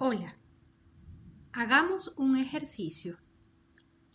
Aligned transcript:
Hola, 0.00 0.38
hagamos 1.52 2.14
un 2.16 2.36
ejercicio. 2.36 3.18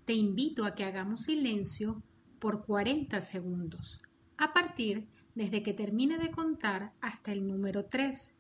Te 0.05 0.13
invito 0.13 0.63
a 0.63 0.75
que 0.75 0.85
hagamos 0.85 1.23
silencio 1.23 2.01
por 2.39 2.65
40 2.65 3.19
segundos, 3.19 4.01
a 4.37 4.53
partir 4.53 5.09
desde 5.35 5.61
que 5.61 5.73
termine 5.73 6.17
de 6.17 6.31
contar 6.31 6.93
hasta 7.01 7.33
el 7.33 7.45
número 7.45 7.83
3. 7.83 8.33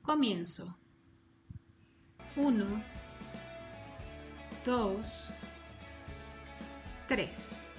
Comienzo. 0.00 0.74
1, 2.36 2.82
2, 4.64 5.34
3. 7.08 7.71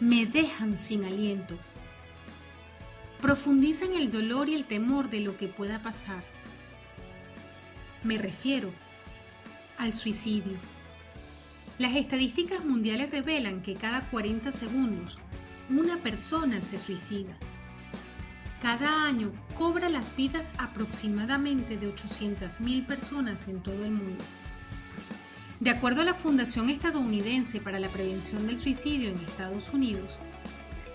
Me 0.00 0.26
dejan 0.26 0.76
sin 0.76 1.04
aliento. 1.04 1.56
Profundizan 3.20 3.94
el 3.94 4.10
dolor 4.10 4.48
y 4.48 4.54
el 4.54 4.66
temor 4.66 5.08
de 5.08 5.20
lo 5.20 5.36
que 5.36 5.48
pueda 5.48 5.80
pasar. 5.80 6.22
Me 8.02 8.18
refiero 8.18 8.70
al 9.78 9.92
suicidio. 9.92 10.58
Las 11.78 11.96
estadísticas 11.96 12.64
mundiales 12.64 13.10
revelan 13.10 13.62
que 13.62 13.74
cada 13.74 14.08
40 14.10 14.52
segundos 14.52 15.18
una 15.70 15.96
persona 16.02 16.60
se 16.60 16.78
suicida. 16.78 17.36
Cada 18.60 19.06
año 19.06 19.32
cobra 19.56 19.88
las 19.88 20.14
vidas 20.14 20.52
aproximadamente 20.58 21.76
de 21.76 21.92
800.000 21.92 22.86
personas 22.86 23.48
en 23.48 23.62
todo 23.62 23.84
el 23.84 23.92
mundo. 23.92 24.24
De 25.60 25.70
acuerdo 25.70 26.02
a 26.02 26.04
la 26.04 26.12
Fundación 26.12 26.68
Estadounidense 26.68 27.60
para 27.60 27.80
la 27.80 27.88
Prevención 27.88 28.46
del 28.46 28.58
Suicidio 28.58 29.08
en 29.08 29.16
Estados 29.16 29.70
Unidos, 29.72 30.18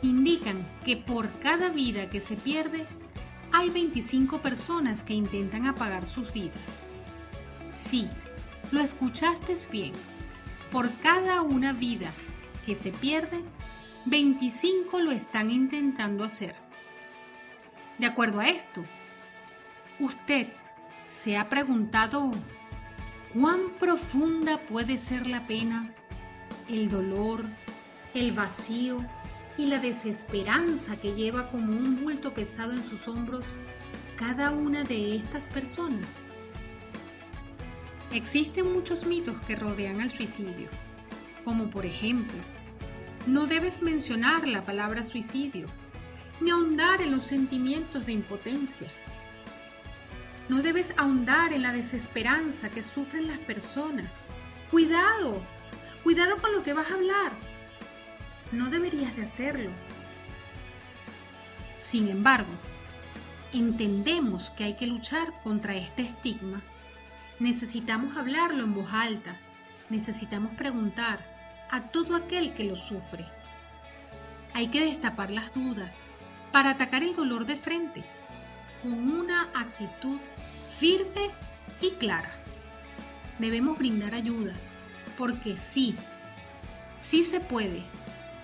indican 0.04 0.68
que 0.86 0.98
por 0.98 1.40
cada 1.40 1.70
vida 1.70 2.12
que 2.12 2.22
se 2.22 2.36
pierde, 2.36 2.86
hay 3.52 3.72
25 3.72 4.42
personas 4.42 5.02
que 5.02 5.14
intentan 5.14 5.66
apagar 5.66 6.06
sus 6.06 6.32
vidas. 6.32 6.60
Sí, 7.70 8.08
lo 8.72 8.82
escuchaste 8.82 9.56
bien. 9.72 9.94
Por 10.70 10.94
cada 11.00 11.42
una 11.42 11.74
vida 11.74 12.14
que 12.64 12.76
se 12.76 12.92
pierde, 12.92 13.44
25 14.06 15.00
lo 15.00 15.12
están 15.12 15.50
intentando 15.50 16.24
hacer. 16.24 16.56
De 17.98 18.06
acuerdo 18.06 18.40
a 18.40 18.48
esto, 18.48 18.86
usted 20.00 20.48
se 21.04 21.38
ha 21.38 21.50
preguntado 21.50 22.32
¿Cuán 23.34 23.70
profunda 23.80 24.60
puede 24.66 24.98
ser 24.98 25.26
la 25.26 25.48
pena, 25.48 25.90
el 26.68 26.90
dolor, 26.90 27.46
el 28.14 28.34
vacío 28.34 29.06
y 29.58 29.68
la 29.68 29.80
desesperanza 29.80 30.98
que 30.98 31.14
lleva 31.14 31.50
como 31.50 31.72
un 31.72 32.04
bulto 32.04 32.34
pesado 32.34 32.74
en 32.74 32.84
sus 32.84 33.08
hombros 33.08 33.54
cada 34.18 34.52
una 34.52 34.84
de 34.84 35.16
estas 35.16 35.48
personas? 35.48 36.20
Existen 38.12 38.74
muchos 38.74 39.06
mitos 39.06 39.40
que 39.48 39.56
rodean 39.56 40.02
al 40.02 40.12
suicidio, 40.12 40.68
como 41.46 41.70
por 41.70 41.86
ejemplo, 41.86 42.38
no 43.28 43.48
debes 43.48 43.82
mencionar 43.82 44.46
la 44.46 44.66
palabra 44.66 45.06
suicidio, 45.06 45.68
ni 46.42 46.52
ahondar 46.52 47.02
en 47.02 47.12
los 47.12 47.24
sentimientos 47.24 48.06
de 48.06 48.12
impotencia 48.12 48.92
no 50.52 50.62
debes 50.62 50.94
ahondar 50.98 51.54
en 51.54 51.62
la 51.62 51.72
desesperanza 51.72 52.70
que 52.70 52.84
sufren 52.84 53.26
las 53.26 53.40
personas. 53.40 54.12
Cuidado, 54.70 55.42
cuidado 56.04 56.42
con 56.42 56.52
lo 56.52 56.62
que 56.62 56.74
vas 56.74 56.92
a 56.92 56.96
hablar. 56.96 57.32
No 58.52 58.70
deberías 58.70 59.16
de 59.16 59.24
hacerlo. 59.24 59.72
Sin 61.80 62.10
embargo, 62.10 62.52
entendemos 63.54 64.50
que 64.50 64.66
hay 64.66 64.74
que 64.74 64.88
luchar 64.88 65.32
contra 65.42 65.74
este 65.74 66.02
estigma. 66.02 66.62
Necesitamos 67.40 68.18
hablarlo 68.18 68.66
en 68.66 68.74
voz 68.74 68.92
alta. 68.92 69.38
Necesitamos 69.90 70.54
preguntar 70.56 71.26
a 71.72 71.92
todo 71.92 72.14
aquel 72.14 72.54
que 72.56 72.66
lo 72.66 72.76
sufre. 72.76 73.26
Hay 74.54 74.68
que 74.68 74.84
destapar 74.84 75.32
las 75.32 75.54
dudas 75.54 76.04
para 76.52 76.72
atacar 76.72 77.04
el 77.04 77.16
dolor 77.16 77.46
de 77.46 77.56
frente 77.56 78.04
con 78.82 78.94
una 78.94 79.44
actitud 79.54 80.20
firme 80.80 81.32
y 81.82 81.92
clara. 81.92 82.32
Debemos 83.40 83.78
brindar 83.78 84.14
ayuda, 84.14 84.54
porque 85.18 85.56
sí, 85.56 85.96
sí 87.00 87.24
se 87.24 87.40
puede, 87.40 87.84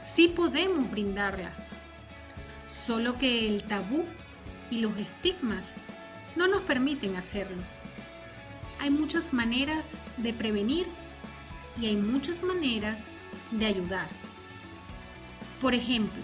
sí 0.02 0.28
podemos 0.28 0.90
brindarla. 0.92 1.52
Solo 2.66 3.18
que 3.18 3.48
el 3.48 3.64
tabú 3.64 4.04
y 4.70 4.80
los 4.80 4.98
estigmas 4.98 5.74
no 6.36 6.48
nos 6.48 6.62
permiten 6.62 7.16
hacerlo. 7.16 7.62
Hay 8.80 8.90
muchas 8.90 9.34
maneras 9.34 9.92
de 10.18 10.34
prevenir 10.34 10.86
y 11.82 11.88
hay 11.88 11.96
muchas 11.96 12.44
maneras 12.44 13.04
de 13.52 13.66
ayudar. 13.66 14.08
Por 15.62 15.74
ejemplo, 15.74 16.22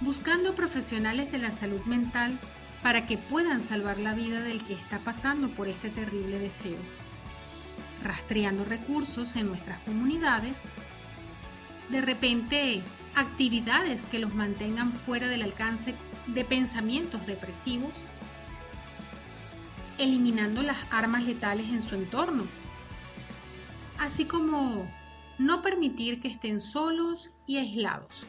buscando 0.00 0.54
profesionales 0.54 1.30
de 1.30 1.38
la 1.38 1.50
salud 1.50 1.82
mental 1.82 2.38
para 2.82 3.06
que 3.06 3.18
puedan 3.18 3.60
salvar 3.60 3.98
la 3.98 4.14
vida 4.14 4.40
del 4.40 4.64
que 4.64 4.72
está 4.72 4.98
pasando 4.98 5.50
por 5.50 5.68
este 5.68 5.90
terrible 5.90 6.38
deseo, 6.38 6.78
rastreando 8.02 8.64
recursos 8.64 9.36
en 9.36 9.48
nuestras 9.48 9.78
comunidades, 9.80 10.62
de 11.90 12.00
repente 12.00 12.82
actividades 13.14 14.06
que 14.06 14.18
los 14.18 14.34
mantengan 14.34 14.92
fuera 14.92 15.28
del 15.28 15.42
alcance 15.42 15.94
de 16.26 16.44
pensamientos 16.44 17.26
depresivos, 17.26 18.04
eliminando 19.98 20.62
las 20.62 20.78
armas 20.90 21.24
letales 21.24 21.68
en 21.68 21.82
su 21.82 21.94
entorno, 21.94 22.44
así 23.98 24.24
como 24.24 24.90
no 25.38 25.60
permitir 25.60 26.22
que 26.22 26.28
estén 26.28 26.62
solos 26.62 27.30
y 27.46 27.58
aislados 27.58 28.26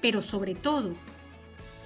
pero 0.00 0.22
sobre 0.22 0.54
todo, 0.54 0.94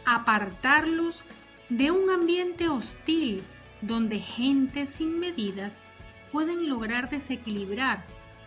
apartarlos 0.04 1.24
de 1.68 1.90
un 1.90 2.10
ambiente 2.10 2.68
hostil 2.68 3.42
donde 3.80 4.18
gente 4.18 4.86
sin 4.86 5.18
medidas 5.20 5.82
pueden 6.32 6.68
lograr 6.68 7.10
desequilibrar 7.10 8.04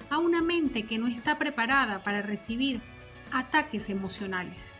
a 0.09 0.17
una 0.17 0.41
mente 0.41 0.85
que 0.85 0.97
no 0.97 1.07
está 1.07 1.37
preparada 1.37 2.03
para 2.03 2.21
recibir 2.21 2.81
ataques 3.31 3.89
emocionales. 3.89 4.75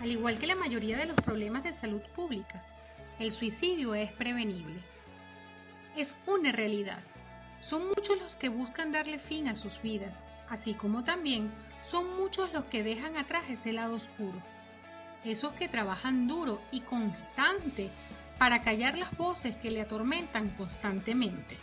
Al 0.00 0.10
igual 0.10 0.38
que 0.38 0.46
la 0.46 0.56
mayoría 0.56 0.98
de 0.98 1.06
los 1.06 1.16
problemas 1.16 1.62
de 1.62 1.72
salud 1.72 2.02
pública, 2.14 2.62
el 3.18 3.32
suicidio 3.32 3.94
es 3.94 4.12
prevenible. 4.12 4.80
Es 5.96 6.16
una 6.26 6.52
realidad. 6.52 7.02
Son 7.60 7.86
muchos 7.88 8.18
los 8.18 8.36
que 8.36 8.50
buscan 8.50 8.92
darle 8.92 9.18
fin 9.18 9.48
a 9.48 9.54
sus 9.54 9.80
vidas 9.80 10.14
así 10.48 10.74
como 10.74 11.04
también 11.04 11.50
son 11.88 12.16
muchos 12.16 12.52
los 12.52 12.64
que 12.64 12.82
dejan 12.82 13.16
atrás 13.16 13.44
ese 13.48 13.72
lado 13.72 13.94
oscuro, 13.94 14.42
esos 15.24 15.52
que 15.52 15.68
trabajan 15.68 16.26
duro 16.26 16.60
y 16.72 16.80
constante 16.80 17.90
para 18.38 18.62
callar 18.62 18.98
las 18.98 19.16
voces 19.16 19.56
que 19.56 19.70
le 19.70 19.82
atormentan 19.82 20.50
constantemente. 20.50 21.56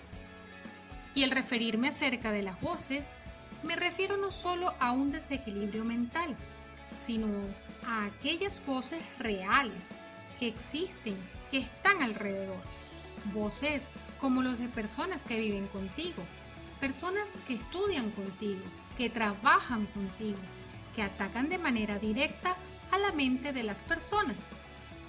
Y 1.13 1.23
al 1.23 1.31
referirme 1.31 1.89
acerca 1.89 2.31
de 2.31 2.41
las 2.41 2.59
voces, 2.61 3.15
me 3.63 3.75
refiero 3.75 4.15
no 4.15 4.31
solo 4.31 4.73
a 4.79 4.93
un 4.93 5.11
desequilibrio 5.11 5.83
mental, 5.83 6.37
sino 6.93 7.27
a 7.85 8.05
aquellas 8.05 8.65
voces 8.65 9.01
reales 9.19 9.87
que 10.39 10.47
existen, 10.47 11.17
que 11.51 11.57
están 11.57 12.01
alrededor. 12.01 12.61
Voces 13.33 13.89
como 14.21 14.41
los 14.41 14.57
de 14.57 14.69
personas 14.69 15.25
que 15.25 15.39
viven 15.39 15.67
contigo, 15.67 16.23
personas 16.79 17.39
que 17.45 17.55
estudian 17.55 18.09
contigo, 18.11 18.63
que 18.97 19.09
trabajan 19.09 19.85
contigo, 19.87 20.39
que 20.95 21.01
atacan 21.01 21.49
de 21.49 21.57
manera 21.57 21.99
directa 21.99 22.55
a 22.91 22.97
la 22.97 23.11
mente 23.11 23.53
de 23.53 23.63
las 23.63 23.83
personas 23.83 24.49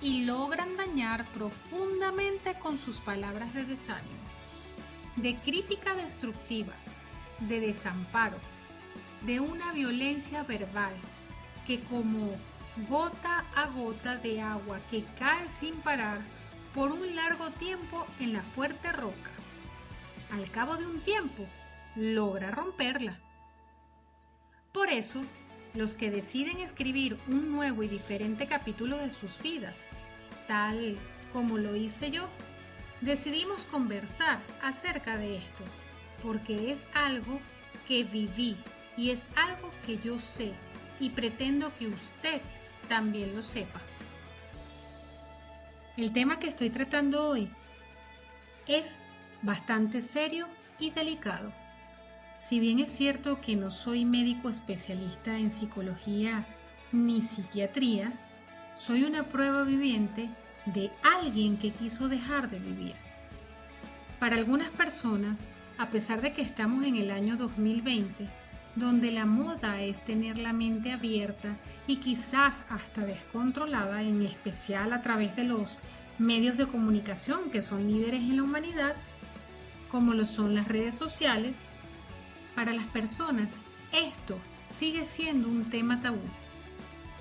y 0.01 0.25
logran 0.25 0.77
dañar 0.77 1.27
profundamente 1.33 2.55
con 2.55 2.79
sus 2.79 3.01
palabras 3.01 3.53
de 3.55 3.65
desánimo, 3.65 4.25
de 5.17 5.37
crítica 5.37 5.95
destructiva, 5.95 6.75
de 7.41 7.61
desamparo, 7.61 8.39
de 9.23 9.41
una 9.41 9.73
violencia 9.73 10.43
verbal 10.43 10.95
que 11.67 11.81
como 11.81 12.37
gota 12.89 13.45
a 13.55 13.67
gota 13.67 14.17
de 14.17 14.41
agua 14.41 14.81
que 14.91 15.05
cae 15.19 15.49
sin 15.49 15.77
parar 15.77 16.21
por 16.75 16.91
un 16.91 17.15
largo 17.15 17.51
tiempo 17.53 18.07
en 18.19 18.33
la 18.33 18.43
fuerte 18.43 18.93
roca. 18.93 19.31
Al 20.33 20.51
cabo 20.51 20.77
de 20.77 20.87
un 20.87 21.01
tiempo, 21.01 21.47
logra 21.95 22.51
romperla. 22.51 23.21
Por 24.75 24.91
eso, 24.91 25.25
los 25.75 25.95
que 25.95 26.11
deciden 26.11 26.59
escribir 26.59 27.17
un 27.29 27.53
nuevo 27.53 27.85
y 27.85 27.89
diferente 27.89 28.49
capítulo 28.49 28.99
de 28.99 29.13
sus 29.13 29.41
vidas, 29.41 29.77
tal 30.49 30.99
como 31.33 31.59
lo 31.59 31.77
hice 31.77 32.11
yo, 32.11 32.29
decidimos 33.01 33.67
conversar 33.67 34.41
acerca 34.61 35.17
de 35.17 35.37
esto, 35.37 35.63
porque 36.25 36.73
es 36.73 36.89
algo 36.93 37.39
que 37.87 38.03
viví 38.03 38.57
y 38.97 39.11
es 39.11 39.29
algo 39.37 39.71
que 39.87 39.99
yo 39.99 40.19
sé 40.19 40.53
y 40.99 41.11
pretendo 41.11 41.73
que 41.79 41.87
usted 41.87 42.43
también 42.89 43.33
lo 43.37 43.45
sepa. 43.45 43.81
El 45.97 46.13
tema 46.13 46.41
que 46.41 46.49
estoy 46.49 46.71
tratando 46.71 47.29
hoy 47.29 47.49
es 48.67 48.99
bastante 49.41 50.03
serio 50.03 50.49
y 50.81 50.91
delicado. 50.91 51.53
Si 52.39 52.61
bien 52.61 52.79
es 52.79 52.91
cierto 52.91 53.41
que 53.41 53.57
no 53.57 53.71
soy 53.71 54.05
médico 54.05 54.49
especialista 54.49 55.39
en 55.39 55.51
psicología 55.51 56.47
ni 56.93 57.23
psiquiatría, 57.23 58.13
soy 58.75 59.05
una 59.05 59.25
prueba 59.25 59.63
viviente 59.65 60.29
de 60.67 60.91
alguien 61.03 61.57
que 61.57 61.71
quiso 61.71 62.09
dejar 62.09 62.51
de 62.51 62.59
vivir. 62.59 62.95
Para 64.19 64.37
algunas 64.37 64.71
personas, 64.71 65.47
a 65.79 65.91
pesar 65.91 66.23
de 66.23 66.33
que 66.33 66.43
estamos 66.43 66.85
en 66.85 66.97
el 66.97 67.11
año 67.11 67.37
2020, 67.37 68.29
donde 68.77 69.13
la 69.13 69.25
moda 69.25 69.81
es 69.83 70.05
tener 70.05 70.39
la 70.39 70.53
mente 70.53 70.93
abierta 70.93 71.57
y 71.87 71.97
quizás 71.97 72.65
hasta 72.69 73.03
descontrolada, 73.03 74.03
en 74.03 74.23
especial 74.23 74.93
a 74.93 75.03
través 75.03 75.37
de 75.37 75.45
los 75.45 75.79
medios 76.19 76.57
de 76.57 76.67
comunicación 76.67 77.51
que 77.51 77.63
son 77.63 77.87
líderes 77.87 78.21
en 78.21 78.37
la 78.37 78.43
humanidad, 78.43 78.97
como 79.89 80.15
lo 80.15 80.27
son 80.27 80.55
las 80.55 80.67
redes 80.67 80.97
sociales, 80.97 81.57
para 82.55 82.73
las 82.73 82.87
personas 82.87 83.59
esto 83.93 84.39
sigue 84.67 85.05
siendo 85.05 85.49
un 85.49 85.71
tema 85.71 86.01
tabú. 86.01 86.23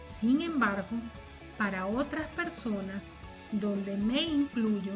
Sin 0.06 0.42
embargo, 0.42 0.98
para 1.58 1.86
otras 1.86 2.28
personas, 2.30 3.12
donde 3.52 3.96
me 3.96 4.22
incluyo, 4.22 4.94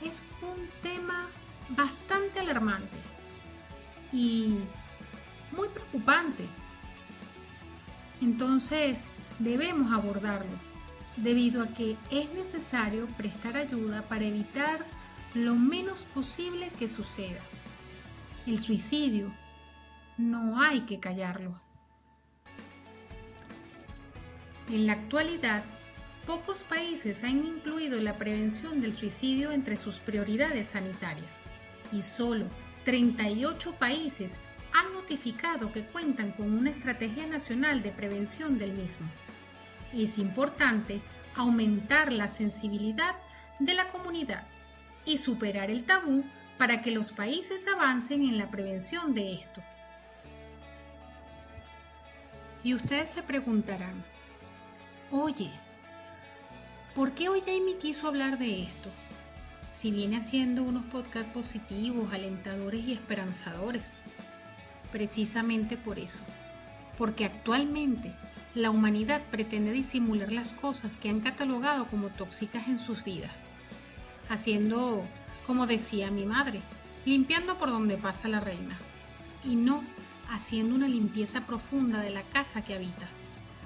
es 0.00 0.22
un 0.42 0.68
tema 0.82 1.28
bastante 1.70 2.40
alarmante 2.40 2.96
y 4.12 4.60
muy 5.50 5.68
preocupante. 5.68 6.46
Entonces, 8.20 9.06
debemos 9.38 9.92
abordarlo, 9.92 10.56
debido 11.16 11.62
a 11.62 11.68
que 11.68 11.96
es 12.10 12.30
necesario 12.34 13.06
prestar 13.16 13.56
ayuda 13.56 14.02
para 14.02 14.24
evitar 14.24 14.86
lo 15.34 15.56
menos 15.56 16.04
posible 16.04 16.70
que 16.78 16.88
suceda. 16.88 17.40
El 18.46 18.58
suicidio 18.58 19.32
no 20.16 20.60
hay 20.60 20.80
que 20.82 21.00
callarlo. 21.00 21.52
En 24.68 24.86
la 24.86 24.94
actualidad, 24.94 25.62
pocos 26.26 26.64
países 26.64 27.22
han 27.24 27.44
incluido 27.44 28.00
la 28.00 28.16
prevención 28.16 28.80
del 28.80 28.94
suicidio 28.94 29.52
entre 29.52 29.76
sus 29.76 29.98
prioridades 29.98 30.68
sanitarias 30.70 31.42
y 31.92 32.02
solo 32.02 32.46
38 32.84 33.74
países 33.78 34.38
han 34.72 34.92
notificado 34.94 35.70
que 35.70 35.84
cuentan 35.84 36.32
con 36.32 36.52
una 36.52 36.70
estrategia 36.70 37.26
nacional 37.26 37.82
de 37.82 37.90
prevención 37.90 38.58
del 38.58 38.72
mismo. 38.72 39.06
Es 39.92 40.18
importante 40.18 41.00
aumentar 41.36 42.12
la 42.12 42.28
sensibilidad 42.28 43.14
de 43.60 43.74
la 43.74 43.90
comunidad 43.90 44.46
y 45.04 45.18
superar 45.18 45.70
el 45.70 45.84
tabú 45.84 46.24
para 46.58 46.82
que 46.82 46.90
los 46.90 47.12
países 47.12 47.66
avancen 47.68 48.22
en 48.22 48.38
la 48.38 48.50
prevención 48.50 49.14
de 49.14 49.34
esto. 49.34 49.62
Y 52.64 52.72
ustedes 52.72 53.10
se 53.10 53.22
preguntarán, 53.22 54.02
oye, 55.10 55.50
¿por 56.94 57.12
qué 57.12 57.28
hoy 57.28 57.42
Jamie 57.42 57.76
quiso 57.78 58.08
hablar 58.08 58.38
de 58.38 58.62
esto? 58.62 58.88
Si 59.70 59.90
viene 59.90 60.16
haciendo 60.16 60.62
unos 60.62 60.86
podcasts 60.86 61.30
positivos, 61.30 62.14
alentadores 62.14 62.82
y 62.86 62.94
esperanzadores. 62.94 63.92
Precisamente 64.90 65.76
por 65.76 65.98
eso, 65.98 66.22
porque 66.96 67.26
actualmente 67.26 68.14
la 68.54 68.70
humanidad 68.70 69.20
pretende 69.30 69.72
disimular 69.72 70.32
las 70.32 70.52
cosas 70.52 70.96
que 70.96 71.10
han 71.10 71.20
catalogado 71.20 71.86
como 71.88 72.08
tóxicas 72.08 72.66
en 72.68 72.78
sus 72.78 73.04
vidas, 73.04 73.32
haciendo, 74.30 75.04
como 75.46 75.66
decía 75.66 76.10
mi 76.10 76.24
madre, 76.24 76.62
limpiando 77.04 77.58
por 77.58 77.68
donde 77.68 77.98
pasa 77.98 78.28
la 78.28 78.40
reina, 78.40 78.78
y 79.44 79.56
no 79.56 79.84
haciendo 80.30 80.74
una 80.74 80.88
limpieza 80.88 81.46
profunda 81.46 82.00
de 82.00 82.10
la 82.10 82.22
casa 82.22 82.62
que 82.64 82.74
habita, 82.74 83.08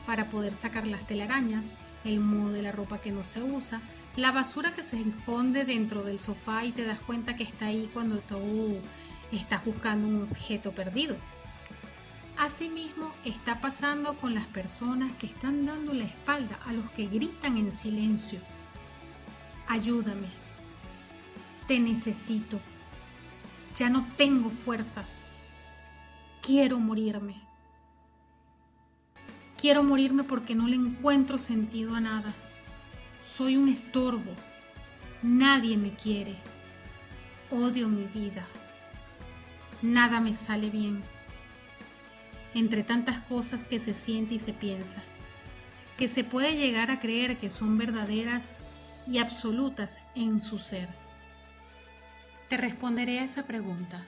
para 0.06 0.30
poder 0.30 0.52
sacar 0.52 0.86
las 0.86 1.06
telarañas, 1.06 1.72
el 2.04 2.20
moho 2.20 2.50
de 2.50 2.62
la 2.62 2.72
ropa 2.72 3.00
que 3.00 3.12
no 3.12 3.24
se 3.24 3.42
usa, 3.42 3.80
la 4.16 4.32
basura 4.32 4.74
que 4.74 4.82
se 4.82 5.00
esconde 5.00 5.64
dentro 5.64 6.02
del 6.02 6.18
sofá 6.18 6.64
y 6.64 6.72
te 6.72 6.84
das 6.84 6.98
cuenta 6.98 7.36
que 7.36 7.44
está 7.44 7.66
ahí 7.66 7.90
cuando 7.92 8.18
tú 8.18 8.80
estás 9.30 9.64
buscando 9.64 10.08
un 10.08 10.22
objeto 10.22 10.72
perdido. 10.72 11.16
Asimismo, 12.38 13.12
está 13.24 13.60
pasando 13.60 14.16
con 14.16 14.34
las 14.34 14.46
personas 14.46 15.10
que 15.18 15.26
están 15.26 15.66
dando 15.66 15.92
la 15.92 16.04
espalda 16.04 16.58
a 16.66 16.72
los 16.72 16.88
que 16.92 17.06
gritan 17.06 17.56
en 17.56 17.72
silencio. 17.72 18.40
Ayúdame. 19.66 20.28
Te 21.66 21.78
necesito. 21.78 22.60
Ya 23.76 23.90
no 23.90 24.06
tengo 24.16 24.50
fuerzas. 24.50 25.20
Quiero 26.48 26.80
morirme. 26.80 27.36
Quiero 29.60 29.82
morirme 29.84 30.24
porque 30.24 30.54
no 30.54 30.66
le 30.66 30.76
encuentro 30.76 31.36
sentido 31.36 31.94
a 31.94 32.00
nada. 32.00 32.34
Soy 33.22 33.56
un 33.56 33.68
estorbo. 33.68 34.32
Nadie 35.22 35.76
me 35.76 35.94
quiere. 35.94 36.36
Odio 37.50 37.88
mi 37.88 38.06
vida 38.06 38.46
nada 39.82 40.20
me 40.20 40.34
sale 40.34 40.70
bien. 40.70 41.02
Entre 42.54 42.82
tantas 42.82 43.20
cosas 43.20 43.64
que 43.64 43.78
se 43.78 43.94
siente 43.94 44.34
y 44.34 44.38
se 44.38 44.52
piensa, 44.52 45.02
que 45.96 46.08
se 46.08 46.24
puede 46.24 46.56
llegar 46.56 46.90
a 46.90 47.00
creer 47.00 47.36
que 47.38 47.50
son 47.50 47.78
verdaderas 47.78 48.54
y 49.06 49.18
absolutas 49.18 50.00
en 50.14 50.40
su 50.40 50.58
ser. 50.58 50.88
Te 52.48 52.56
responderé 52.56 53.20
a 53.20 53.24
esa 53.24 53.46
pregunta. 53.46 54.02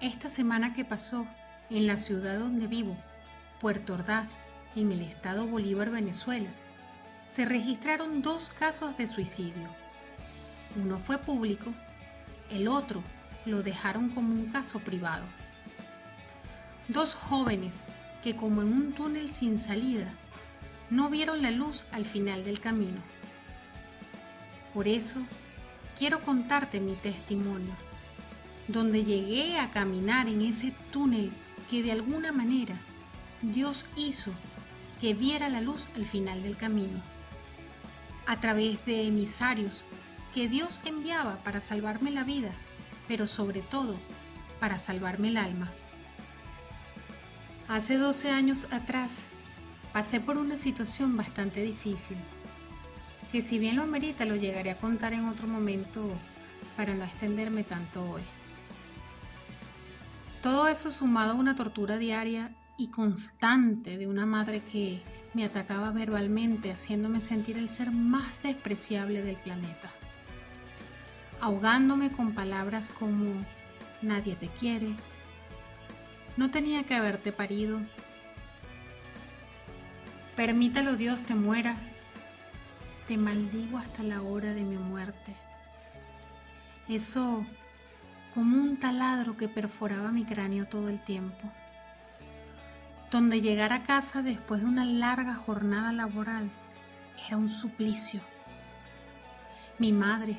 Esta 0.00 0.28
semana 0.28 0.74
que 0.74 0.84
pasó 0.84 1.26
en 1.70 1.88
la 1.88 1.98
ciudad 1.98 2.38
donde 2.38 2.68
vivo, 2.68 2.96
Puerto 3.58 3.94
Ordaz, 3.94 4.36
en 4.76 4.92
el 4.92 5.00
estado 5.00 5.44
Bolívar, 5.44 5.90
Venezuela, 5.90 6.50
se 7.26 7.44
registraron 7.44 8.22
dos 8.22 8.50
casos 8.50 8.96
de 8.96 9.08
suicidio. 9.08 9.68
Uno 10.76 11.00
fue 11.00 11.18
público, 11.18 11.74
el 12.48 12.68
otro 12.68 13.02
lo 13.44 13.64
dejaron 13.64 14.10
como 14.10 14.32
un 14.32 14.52
caso 14.52 14.78
privado. 14.78 15.24
Dos 16.86 17.16
jóvenes 17.16 17.82
que 18.22 18.36
como 18.36 18.62
en 18.62 18.72
un 18.72 18.92
túnel 18.92 19.28
sin 19.28 19.58
salida 19.58 20.14
no 20.90 21.10
vieron 21.10 21.42
la 21.42 21.50
luz 21.50 21.86
al 21.90 22.04
final 22.04 22.44
del 22.44 22.60
camino. 22.60 23.02
Por 24.72 24.86
eso 24.86 25.20
quiero 25.98 26.22
contarte 26.24 26.78
mi 26.78 26.94
testimonio, 26.94 27.74
donde 28.68 29.04
llegué 29.04 29.58
a 29.58 29.70
caminar 29.70 30.28
en 30.28 30.42
ese 30.42 30.72
túnel 30.92 31.32
que 31.70 31.82
de 31.82 31.92
alguna 31.92 32.32
manera 32.32 32.76
Dios 33.42 33.86
hizo 33.96 34.32
que 35.00 35.14
viera 35.14 35.48
la 35.48 35.60
luz 35.60 35.88
al 35.96 36.06
final 36.06 36.42
del 36.42 36.56
camino, 36.56 37.00
a 38.26 38.40
través 38.40 38.84
de 38.84 39.06
emisarios 39.06 39.84
que 40.34 40.48
Dios 40.48 40.80
enviaba 40.84 41.36
para 41.44 41.60
salvarme 41.60 42.10
la 42.10 42.24
vida, 42.24 42.50
pero 43.06 43.26
sobre 43.26 43.60
todo 43.60 43.96
para 44.60 44.78
salvarme 44.78 45.28
el 45.28 45.36
alma. 45.36 45.70
Hace 47.68 47.96
12 47.96 48.30
años 48.30 48.68
atrás 48.70 49.28
pasé 49.92 50.20
por 50.20 50.36
una 50.36 50.56
situación 50.56 51.16
bastante 51.16 51.62
difícil, 51.62 52.16
que 53.32 53.40
si 53.40 53.58
bien 53.58 53.76
lo 53.76 53.82
amerita 53.82 54.24
lo 54.24 54.36
llegaré 54.36 54.70
a 54.70 54.78
contar 54.78 55.12
en 55.12 55.26
otro 55.26 55.46
momento 55.46 56.10
para 56.76 56.94
no 56.94 57.04
extenderme 57.04 57.64
tanto 57.64 58.10
hoy. 58.10 58.22
Todo 60.42 60.68
eso 60.68 60.90
sumado 60.90 61.32
a 61.32 61.36
una 61.36 61.56
tortura 61.56 61.98
diaria 61.98 62.54
y 62.76 62.88
constante 62.88 63.98
de 63.98 64.06
una 64.06 64.24
madre 64.24 64.62
que 64.62 65.02
me 65.34 65.44
atacaba 65.44 65.90
verbalmente 65.90 66.70
haciéndome 66.70 67.20
sentir 67.20 67.58
el 67.58 67.68
ser 67.68 67.90
más 67.90 68.40
despreciable 68.42 69.22
del 69.22 69.36
planeta, 69.36 69.90
ahogándome 71.40 72.12
con 72.12 72.34
palabras 72.34 72.90
como 72.90 73.44
nadie 74.00 74.36
te 74.36 74.48
quiere, 74.48 74.94
no 76.36 76.52
tenía 76.52 76.84
que 76.84 76.94
haberte 76.94 77.32
parido, 77.32 77.80
permítalo 80.36 80.96
Dios 80.96 81.24
te 81.24 81.34
mueras, 81.34 81.82
te 83.08 83.18
maldigo 83.18 83.78
hasta 83.78 84.04
la 84.04 84.22
hora 84.22 84.54
de 84.54 84.62
mi 84.62 84.76
muerte. 84.76 85.34
Eso 86.88 87.44
como 88.34 88.56
un 88.56 88.76
taladro 88.76 89.36
que 89.36 89.48
perforaba 89.48 90.12
mi 90.12 90.24
cráneo 90.24 90.66
todo 90.66 90.88
el 90.88 91.00
tiempo 91.00 91.50
donde 93.10 93.40
llegar 93.40 93.72
a 93.72 93.84
casa 93.84 94.22
después 94.22 94.60
de 94.60 94.66
una 94.66 94.84
larga 94.84 95.34
jornada 95.34 95.92
laboral 95.92 96.50
era 97.26 97.38
un 97.38 97.48
suplicio. 97.48 98.20
Mi 99.78 99.92
madre 99.92 100.36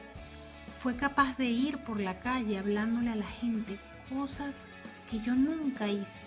fue 0.78 0.96
capaz 0.96 1.36
de 1.38 1.46
ir 1.46 1.80
por 1.80 2.00
la 2.00 2.20
calle 2.20 2.60
hablándole 2.60 3.10
a 3.10 3.16
la 3.16 3.26
gente 3.26 3.80
cosas 4.10 4.68
que 5.10 5.20
yo 5.20 5.34
nunca 5.34 5.88
hice, 5.88 6.22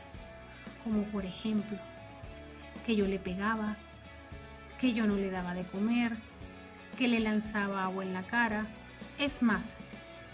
como 0.83 1.05
por 1.05 1.25
ejemplo 1.25 1.79
que 2.85 2.97
yo 2.97 3.07
le 3.07 3.21
pegaba, 3.21 3.77
que 4.81 4.93
yo 4.93 5.07
no 5.07 5.15
le 5.15 5.31
daba 5.31 5.55
de 5.55 5.65
comer, 5.65 6.17
que 6.99 7.07
le 7.07 7.21
lanzaba 7.21 7.85
agua 7.85 8.03
en 8.03 8.13
la 8.13 8.25
cara. 8.25 8.67
Es 9.19 9.43
más, 9.43 9.77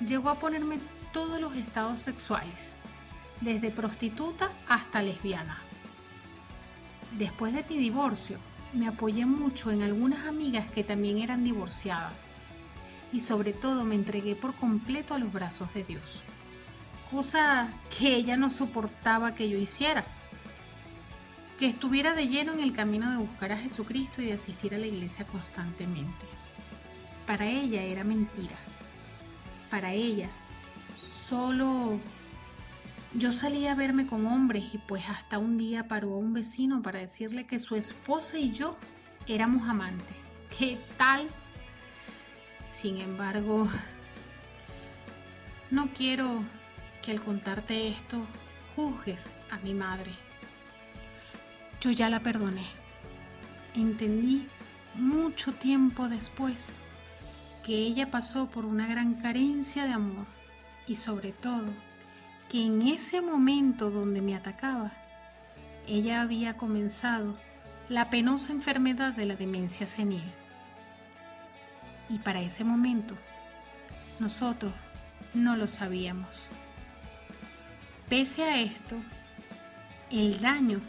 llegó 0.00 0.30
a 0.30 0.38
ponerme 0.38 0.78
todos 1.12 1.40
los 1.40 1.56
estados 1.56 2.00
sexuales, 2.00 2.74
desde 3.40 3.70
prostituta 3.70 4.50
hasta 4.68 5.02
lesbiana. 5.02 5.58
Después 7.12 7.52
de 7.54 7.64
mi 7.68 7.76
divorcio, 7.76 8.38
me 8.72 8.86
apoyé 8.86 9.24
mucho 9.24 9.70
en 9.70 9.82
algunas 9.82 10.26
amigas 10.26 10.70
que 10.70 10.84
también 10.84 11.18
eran 11.18 11.44
divorciadas 11.44 12.30
y 13.12 13.20
sobre 13.20 13.52
todo 13.52 13.84
me 13.84 13.94
entregué 13.94 14.36
por 14.36 14.54
completo 14.54 15.14
a 15.14 15.18
los 15.18 15.32
brazos 15.32 15.72
de 15.72 15.84
Dios, 15.84 16.22
cosa 17.10 17.72
que 17.96 18.14
ella 18.14 18.36
no 18.36 18.50
soportaba 18.50 19.34
que 19.34 19.48
yo 19.48 19.56
hiciera, 19.56 20.04
que 21.58 21.66
estuviera 21.66 22.14
de 22.14 22.28
lleno 22.28 22.52
en 22.52 22.60
el 22.60 22.74
camino 22.74 23.10
de 23.10 23.16
buscar 23.16 23.52
a 23.52 23.58
Jesucristo 23.58 24.20
y 24.20 24.26
de 24.26 24.34
asistir 24.34 24.74
a 24.74 24.78
la 24.78 24.86
iglesia 24.86 25.26
constantemente. 25.26 26.26
Para 27.26 27.46
ella 27.46 27.82
era 27.82 28.04
mentira, 28.04 28.56
para 29.70 29.92
ella 29.92 30.30
solo 31.28 32.00
yo 33.12 33.32
salí 33.32 33.66
a 33.66 33.74
verme 33.74 34.06
con 34.06 34.26
hombres 34.26 34.72
y 34.72 34.78
pues 34.78 35.10
hasta 35.10 35.38
un 35.38 35.58
día 35.58 35.86
paró 35.86 36.16
un 36.16 36.32
vecino 36.32 36.80
para 36.80 37.00
decirle 37.00 37.46
que 37.46 37.58
su 37.58 37.74
esposa 37.74 38.38
y 38.38 38.50
yo 38.50 38.78
éramos 39.26 39.68
amantes. 39.68 40.16
¿Qué 40.56 40.78
tal? 40.96 41.28
Sin 42.66 42.98
embargo, 42.98 43.68
no 45.70 45.92
quiero 45.92 46.44
que 47.02 47.10
al 47.10 47.22
contarte 47.22 47.88
esto 47.88 48.24
juzgues 48.74 49.30
a 49.50 49.58
mi 49.58 49.74
madre. 49.74 50.12
Yo 51.82 51.90
ya 51.90 52.08
la 52.08 52.20
perdoné. 52.20 52.64
Entendí 53.74 54.48
mucho 54.94 55.52
tiempo 55.52 56.08
después 56.08 56.70
que 57.66 57.74
ella 57.74 58.10
pasó 58.10 58.48
por 58.48 58.64
una 58.64 58.86
gran 58.86 59.16
carencia 59.20 59.84
de 59.84 59.92
amor 59.92 60.37
y 60.88 60.96
sobre 60.96 61.32
todo 61.32 61.66
que 62.48 62.64
en 62.64 62.82
ese 62.82 63.20
momento 63.20 63.90
donde 63.90 64.22
me 64.22 64.34
atacaba, 64.34 64.92
ella 65.86 66.22
había 66.22 66.56
comenzado 66.56 67.38
la 67.88 68.10
penosa 68.10 68.52
enfermedad 68.52 69.12
de 69.12 69.26
la 69.26 69.36
demencia 69.36 69.86
senil. 69.86 70.24
Y 72.08 72.18
para 72.18 72.40
ese 72.40 72.64
momento, 72.64 73.14
nosotros 74.18 74.72
no 75.34 75.56
lo 75.56 75.66
sabíamos. 75.66 76.48
Pese 78.08 78.44
a 78.44 78.60
esto, 78.60 78.96
el 80.10 80.40
daño 80.40 80.80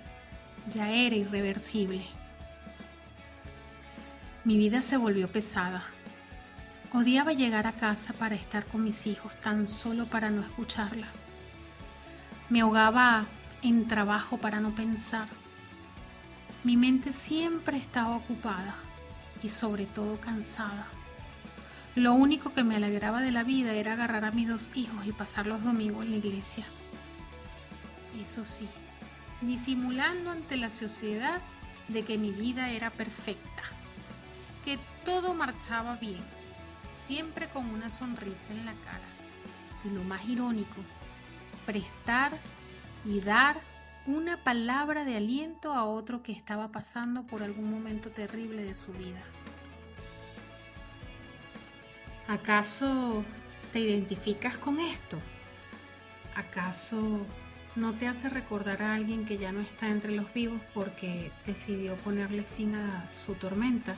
ya 0.70 0.90
era 0.92 1.16
irreversible. 1.16 2.04
Mi 4.46 4.58
vida 4.58 4.82
se 4.82 4.96
volvió 4.96 5.30
pesada. 5.30 5.84
Odiaba 6.92 7.34
llegar 7.34 7.68
a 7.68 7.74
casa 7.74 8.14
para 8.14 8.34
estar 8.34 8.66
con 8.66 8.84
mis 8.84 9.06
hijos 9.06 9.40
tan 9.40 9.68
solo 9.68 10.08
para 10.08 10.32
no 10.32 10.42
escucharla. 10.42 11.08
Me 12.50 12.62
ahogaba 12.62 13.28
en 13.62 13.88
trabajo 13.88 14.40
para 14.40 14.60
no 14.60 14.74
pensar. 14.74 15.28
Mi 16.64 16.78
mente 16.78 17.14
siempre 17.14 17.78
estaba 17.78 18.16
ocupada 18.16 18.74
y 19.44 19.50
sobre 19.50 19.86
todo 19.86 20.20
cansada. 20.20 20.88
Lo 21.94 22.14
único 22.14 22.54
que 22.54 22.64
me 22.64 22.78
alegraba 22.78 23.22
de 23.22 23.32
la 23.32 23.44
vida 23.44 23.74
era 23.74 23.94
agarrar 23.94 24.26
a 24.26 24.32
mis 24.32 24.48
dos 24.48 24.72
hijos 24.74 25.06
y 25.06 25.12
pasar 25.12 25.46
los 25.46 25.64
domingos 25.64 26.06
en 26.06 26.12
la 26.12 26.18
iglesia. 26.18 26.66
Eso 28.20 28.44
sí, 28.44 28.68
disimulando 29.42 30.32
ante 30.32 30.58
la 30.58 30.72
sociedad 30.72 31.40
de 31.88 32.04
que 32.04 32.18
mi 32.18 32.32
vida 32.32 32.72
era 32.72 32.90
perfecta, 32.90 33.64
que 34.66 34.80
todo 35.06 35.36
marchaba 35.36 35.96
bien, 35.98 36.39
siempre 37.10 37.50
con 37.50 37.66
una 37.66 37.90
sonrisa 37.90 38.54
en 38.54 38.68
la 38.68 38.74
cara. 38.74 39.10
Y 39.84 39.90
lo 39.90 40.04
más 40.04 40.24
irónico 40.26 40.76
prestar 41.66 42.38
y 43.04 43.20
dar 43.20 43.60
una 44.06 44.44
palabra 44.44 45.06
de 45.06 45.16
aliento 45.16 45.74
a 45.74 45.86
otro 45.86 46.22
que 46.22 46.32
estaba 46.32 46.68
pasando 46.68 47.24
por 47.24 47.42
algún 47.42 47.72
momento 47.72 48.12
terrible 48.12 48.62
de 48.62 48.76
su 48.76 48.92
vida. 48.94 49.24
¿Acaso 52.28 53.24
te 53.72 53.80
identificas 53.80 54.60
con 54.60 54.80
esto? 54.80 55.18
¿Acaso 56.36 57.26
no 57.76 57.96
te 57.96 58.08
hace 58.08 58.30
recordar 58.30 58.84
a 58.84 58.94
alguien 58.94 59.26
que 59.26 59.40
ya 59.40 59.52
no 59.52 59.62
está 59.62 59.88
entre 59.88 60.12
los 60.12 60.32
vivos 60.32 60.62
porque 60.76 61.32
decidió 61.48 61.96
ponerle 61.96 62.44
fin 62.44 62.76
a 62.76 63.12
su 63.12 63.34
tormenta? 63.34 63.98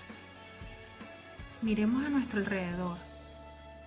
Miremos 1.61 2.03
a 2.03 2.09
nuestro 2.09 2.39
alrededor. 2.39 2.97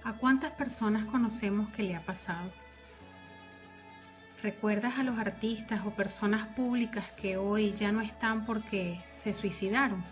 ¿A 0.04 0.12
cuántas 0.12 0.52
personas 0.52 1.06
conocemos 1.06 1.70
que 1.70 1.82
le 1.82 1.96
ha 1.96 2.04
pasado? 2.04 2.52
¿Recuerdas 4.44 4.96
a 4.96 5.02
los 5.02 5.18
artistas 5.18 5.80
o 5.84 5.90
personas 5.90 6.46
públicas 6.46 7.04
que 7.16 7.36
hoy 7.36 7.72
ya 7.72 7.90
no 7.90 8.00
están 8.00 8.46
porque 8.46 9.04
se 9.10 9.34
suicidaron? 9.34 10.04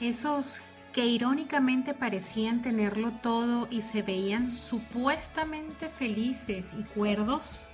Esos 0.00 0.60
que 0.92 1.06
irónicamente 1.06 1.94
parecían 1.94 2.60
tenerlo 2.60 3.12
todo 3.12 3.66
y 3.70 3.80
se 3.80 4.02
veían 4.02 4.54
supuestamente 4.54 5.88
felices 5.88 6.74
y 6.78 6.82
cuerdos. 6.82 7.68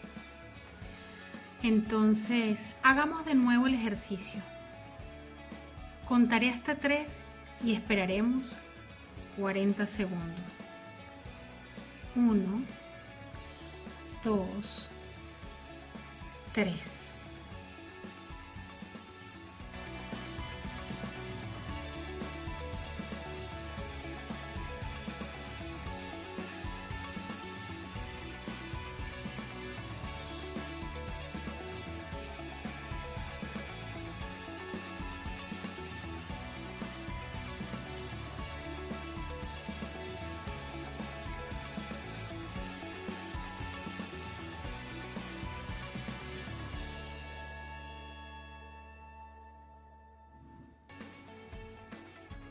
Entonces, 1.65 2.71
hagamos 2.85 3.25
de 3.25 3.35
nuevo 3.35 3.67
el 3.67 3.75
ejercicio. 3.75 4.41
Contaré 6.05 6.51
hasta 6.51 6.77
tres 6.77 7.25
y 7.65 7.73
esperaremos 7.73 8.57
40 9.37 9.87
segundos. 9.87 10.45
1, 12.15 12.65
2, 14.25 14.91
3. 16.53 17.06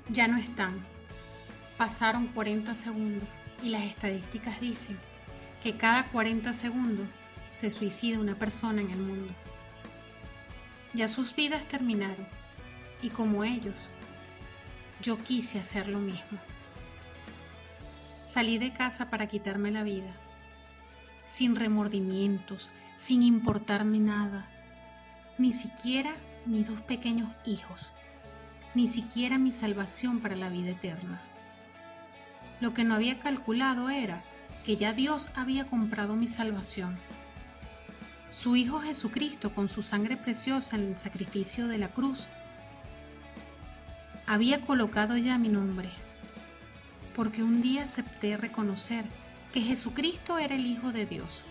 Ya 0.09 0.27
no 0.27 0.37
están. 0.37 0.85
Pasaron 1.77 2.27
40 2.27 2.75
segundos 2.75 3.27
y 3.63 3.69
las 3.69 3.83
estadísticas 3.83 4.61
dicen 4.61 4.99
que 5.63 5.77
cada 5.77 6.07
40 6.11 6.53
segundos 6.53 7.07
se 7.49 7.71
suicida 7.71 8.19
una 8.19 8.37
persona 8.37 8.81
en 8.81 8.91
el 8.91 8.99
mundo. 8.99 9.33
Ya 10.93 11.07
sus 11.07 11.35
vidas 11.35 11.67
terminaron 11.67 12.27
y 13.01 13.09
como 13.09 13.43
ellos, 13.43 13.89
yo 15.01 15.21
quise 15.23 15.59
hacer 15.59 15.87
lo 15.87 15.99
mismo. 15.99 16.37
Salí 18.23 18.57
de 18.57 18.73
casa 18.73 19.09
para 19.09 19.27
quitarme 19.27 19.71
la 19.71 19.83
vida, 19.83 20.15
sin 21.25 21.55
remordimientos, 21.55 22.71
sin 22.95 23.23
importarme 23.23 23.99
nada, 23.99 24.47
ni 25.37 25.51
siquiera 25.51 26.11
mis 26.45 26.67
dos 26.67 26.81
pequeños 26.81 27.29
hijos, 27.45 27.91
ni 28.75 28.87
siquiera 28.87 29.37
mi 29.37 29.51
salvación 29.51 30.19
para 30.19 30.35
la 30.35 30.49
vida 30.49 30.71
eterna. 30.71 31.21
Lo 32.59 32.73
que 32.73 32.83
no 32.83 32.93
había 32.93 33.19
calculado 33.19 33.89
era 33.89 34.21
que 34.65 34.75
ya 34.75 34.93
Dios 34.93 35.29
había 35.33 35.65
comprado 35.65 36.15
mi 36.15 36.27
salvación. 36.27 36.97
Su 38.29 38.55
Hijo 38.57 38.81
Jesucristo, 38.81 39.55
con 39.55 39.69
su 39.69 39.81
sangre 39.81 40.17
preciosa 40.17 40.75
en 40.75 40.87
el 40.87 40.97
sacrificio 40.97 41.67
de 41.67 41.77
la 41.77 41.87
cruz, 41.87 42.27
había 44.27 44.59
colocado 44.61 45.15
ya 45.15 45.37
mi 45.37 45.49
nombre, 45.49 45.89
porque 47.13 47.43
un 47.43 47.61
día 47.61 47.83
acepté 47.83 48.35
reconocer 48.35 49.05
que 49.53 49.61
Jesucristo 49.61 50.37
era 50.37 50.55
el 50.55 50.65
Hijo 50.65 50.91
de 50.91 51.05
Dios, 51.05 51.43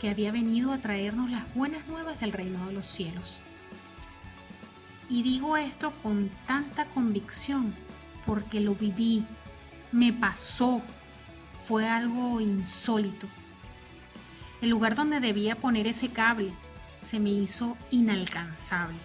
que 0.00 0.08
había 0.08 0.32
venido 0.32 0.72
a 0.72 0.78
traernos 0.78 1.30
las 1.30 1.54
buenas 1.54 1.86
nuevas 1.86 2.18
del 2.18 2.32
reino 2.32 2.66
de 2.66 2.72
los 2.72 2.86
cielos. 2.86 3.40
Y 5.08 5.22
digo 5.22 5.56
esto 5.56 5.92
con 6.02 6.30
tanta 6.46 6.84
convicción 6.86 7.74
porque 8.26 8.60
lo 8.60 8.74
viví, 8.74 9.24
me 9.90 10.12
pasó, 10.12 10.82
fue 11.66 11.88
algo 11.88 12.40
insólito. 12.42 13.26
El 14.60 14.68
lugar 14.68 14.94
donde 14.94 15.20
debía 15.20 15.56
poner 15.56 15.86
ese 15.86 16.10
cable 16.10 16.52
se 17.00 17.20
me 17.20 17.30
hizo 17.30 17.78
inalcanzable, 17.90 18.98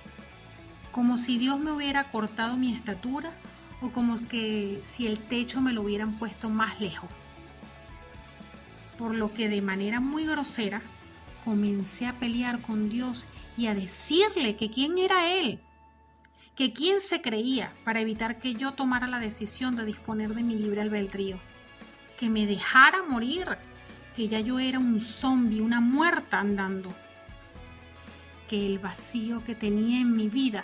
como 0.92 1.18
si 1.18 1.38
Dios 1.38 1.58
me 1.60 1.72
hubiera 1.72 2.12
cortado 2.12 2.58
mi 2.58 2.74
estatura 2.74 3.32
o 3.82 3.92
como 3.92 4.18
que 4.28 4.80
si 4.84 5.08
el 5.08 5.20
techo 5.20 5.62
me 5.62 5.72
lo 5.72 5.84
hubieran 5.84 6.20
puesto 6.20 6.50
más 6.50 6.82
lejos. 6.82 7.10
Por 8.98 9.16
lo 9.16 9.34
que 9.34 9.48
de 9.48 9.62
manera 9.62 10.02
muy 10.02 10.26
grosera 10.26 10.82
comencé 11.46 12.08
a 12.08 12.20
pelear 12.20 12.62
con 12.62 12.90
Dios 12.90 13.26
y 13.58 13.68
a 13.68 13.74
decirle 13.74 14.58
que 14.58 14.70
quién 14.70 14.98
era 14.98 15.32
Él 15.40 15.62
que 16.56 16.72
quién 16.72 17.00
se 17.00 17.22
creía 17.22 17.74
para 17.84 18.00
evitar 18.00 18.40
que 18.40 18.54
yo 18.54 18.74
tomara 18.74 19.08
la 19.08 19.20
decisión 19.20 19.76
de 19.76 19.86
disponer 19.86 20.34
de 20.36 20.44
mi 20.44 20.56
libre 20.56 20.82
albedrío, 20.82 21.40
que 22.18 22.30
me 22.30 22.46
dejara 22.46 23.04
morir, 23.04 23.58
que 24.16 24.28
ya 24.28 24.40
yo 24.40 24.60
era 24.60 24.78
un 24.78 25.00
zombi, 25.00 25.60
una 25.60 25.82
muerta 25.82 26.40
andando, 26.40 26.94
que 28.48 28.68
el 28.68 28.78
vacío 28.78 29.44
que 29.44 29.56
tenía 29.56 30.00
en 30.00 30.16
mi 30.16 30.30
vida 30.30 30.64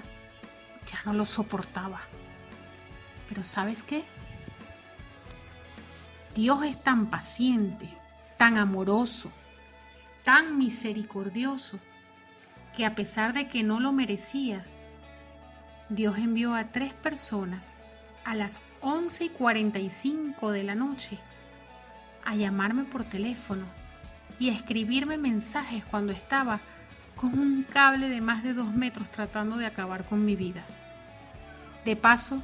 ya 0.86 1.02
no 1.06 1.14
lo 1.14 1.26
soportaba. 1.26 2.02
Pero 3.28 3.44
¿sabes 3.44 3.84
qué? 3.84 4.04
Dios 6.36 6.64
es 6.64 6.82
tan 6.84 7.10
paciente, 7.10 7.90
tan 8.38 8.58
amoroso, 8.58 9.32
tan 10.24 10.60
misericordioso, 10.60 11.80
que 12.76 12.86
a 12.86 12.94
pesar 12.94 13.34
de 13.34 13.50
que 13.50 13.64
no 13.64 13.80
lo 13.80 13.92
merecía, 13.92 14.66
Dios 15.90 16.20
envió 16.20 16.54
a 16.54 16.66
tres 16.66 16.94
personas 16.94 17.80
a 18.24 18.36
las 18.36 18.60
11 18.82 19.26
y 19.26 19.30
45 19.30 20.52
de 20.52 20.64
la 20.64 20.76
noche 20.76 21.18
a 22.24 22.36
llamarme 22.36 22.84
por 22.84 23.04
teléfono 23.04 23.66
y 24.38 24.50
a 24.50 24.54
escribirme 24.54 25.18
mensajes 25.18 25.84
cuando 25.86 26.14
estaba 26.14 26.62
con 27.16 27.38
un 27.40 27.64
cable 27.64 28.08
de 28.08 28.22
más 28.22 28.44
de 28.44 28.54
dos 28.54 28.72
metros 28.72 29.10
tratando 29.10 29.58
de 29.58 29.66
acabar 29.66 30.06
con 30.06 30.24
mi 30.24 30.36
vida. 30.36 30.64
De 31.86 31.96
paso, 31.96 32.44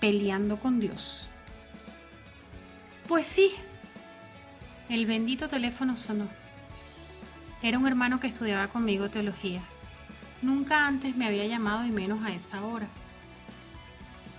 peleando 0.00 0.58
con 0.58 0.80
Dios. 0.80 1.30
Pues 3.06 3.24
sí, 3.24 3.52
el 4.88 5.06
bendito 5.06 5.48
teléfono 5.48 5.96
sonó. 5.96 6.28
Era 7.62 7.78
un 7.78 7.86
hermano 7.86 8.18
que 8.18 8.26
estudiaba 8.26 8.66
conmigo 8.66 9.10
teología. 9.10 9.62
Nunca 10.42 10.86
antes 10.86 11.14
me 11.16 11.26
había 11.26 11.46
llamado 11.46 11.84
y 11.84 11.90
menos 11.90 12.24
a 12.24 12.32
esa 12.32 12.64
hora. 12.64 12.88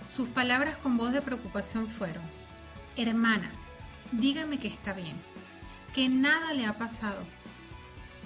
Sus 0.04 0.28
palabras 0.28 0.76
con 0.78 0.96
voz 0.96 1.12
de 1.12 1.22
preocupación 1.22 1.88
fueron, 1.88 2.24
Hermana, 2.96 3.52
dígame 4.10 4.58
que 4.58 4.66
está 4.66 4.94
bien, 4.94 5.14
que 5.94 6.08
nada 6.08 6.54
le 6.54 6.66
ha 6.66 6.76
pasado. 6.76 7.22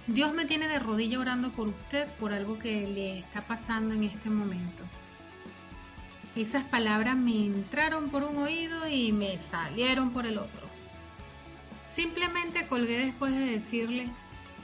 Dios 0.07 0.33
me 0.33 0.47
tiene 0.47 0.69
de 0.69 0.79
rodilla 0.79 1.21
orando 1.21 1.53
por 1.53 1.69
usted 1.69 2.09
por 2.19 2.33
algo 2.33 2.59
que 2.59 2.89
le 2.89 3.19
está 3.19 3.47
pasando 3.47 3.93
en 3.93 4.05
este 4.05 4.31
momento. 4.31 4.83
Esas 6.35 6.65
palabras 6.65 7.15
me 7.15 7.45
entraron 7.45 8.09
por 8.09 8.23
un 8.25 8.39
oído 8.39 8.89
y 8.89 9.13
me 9.13 9.39
salieron 9.39 10.13
por 10.13 10.25
el 10.25 10.39
otro. 10.39 10.67
Simplemente 11.85 12.67
colgué 12.69 13.05
después 13.05 13.33
de 13.33 13.47
decirle, 13.47 14.11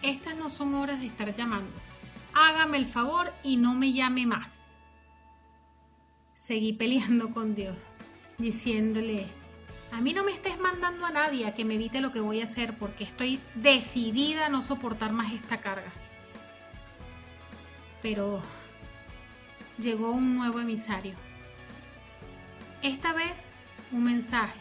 estas 0.01 0.35
no 0.35 0.49
son 0.49 0.75
horas 0.75 1.01
de 1.01 1.07
estar 1.07 1.35
llamando 1.35 1.92
hágame 2.35 2.79
el 2.79 2.87
favor 2.87 3.33
y 3.43 3.57
no 3.57 3.75
me 3.75 3.93
llame 3.93 4.27
más. 4.27 4.79
Seguí 6.35 6.73
peleando 6.73 7.31
con 7.31 7.55
Dios, 7.55 7.77
diciéndole, 8.39 9.27
a 9.93 10.01
mí 10.01 10.13
no 10.13 10.25
me 10.25 10.33
estés 10.33 10.59
mandando 10.59 11.07
a 11.07 11.11
nadie 11.11 11.47
a 11.47 11.55
que 11.55 11.65
me 11.65 11.75
evite 11.75 12.01
lo 12.01 12.13
que 12.13 12.21
voy 12.21 12.41
a 12.41 12.45
hacer 12.45 12.77
porque 12.79 13.05
estoy 13.05 13.41
decidida 13.55 14.47
a 14.47 14.49
no 14.49 14.63
soportar 14.63 15.13
más 15.13 15.33
esta 15.33 15.61
carga. 15.61 15.93
Pero 18.01 18.43
llegó 19.79 20.11
un 20.11 20.37
nuevo 20.37 20.61
emisario. 20.61 21.15
Esta 22.83 23.13
vez 23.13 23.51
un 23.93 24.05
mensaje 24.05 24.59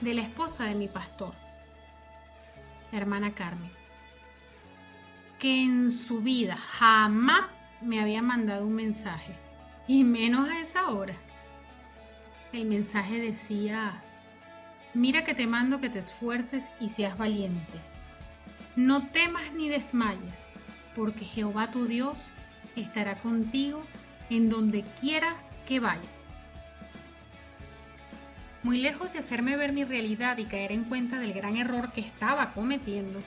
de 0.00 0.14
la 0.14 0.22
esposa 0.22 0.64
de 0.64 0.74
mi 0.74 0.88
pastor, 0.88 1.34
hermana 2.90 3.34
Carmen 3.34 3.79
que 5.40 5.64
en 5.64 5.90
su 5.90 6.20
vida 6.20 6.56
jamás 6.56 7.62
me 7.80 7.98
había 7.98 8.20
mandado 8.20 8.66
un 8.66 8.74
mensaje, 8.74 9.34
y 9.88 10.04
menos 10.04 10.50
a 10.50 10.60
esa 10.60 10.90
hora. 10.90 11.14
El 12.52 12.66
mensaje 12.66 13.20
decía, 13.20 14.02
mira 14.92 15.24
que 15.24 15.34
te 15.34 15.46
mando 15.46 15.80
que 15.80 15.88
te 15.88 15.98
esfuerces 15.98 16.74
y 16.78 16.90
seas 16.90 17.16
valiente. 17.16 17.80
No 18.76 19.08
temas 19.08 19.50
ni 19.54 19.70
desmayes, 19.70 20.50
porque 20.94 21.24
Jehová 21.24 21.70
tu 21.70 21.86
Dios 21.86 22.34
estará 22.76 23.18
contigo 23.20 23.82
en 24.28 24.50
donde 24.50 24.84
quiera 25.00 25.36
que 25.66 25.80
vaya. 25.80 26.08
Muy 28.62 28.76
lejos 28.76 29.10
de 29.14 29.20
hacerme 29.20 29.56
ver 29.56 29.72
mi 29.72 29.84
realidad 29.84 30.36
y 30.36 30.44
caer 30.44 30.72
en 30.72 30.84
cuenta 30.84 31.18
del 31.18 31.32
gran 31.32 31.56
error 31.56 31.92
que 31.92 32.02
estaba 32.02 32.52
cometiendo, 32.52 33.22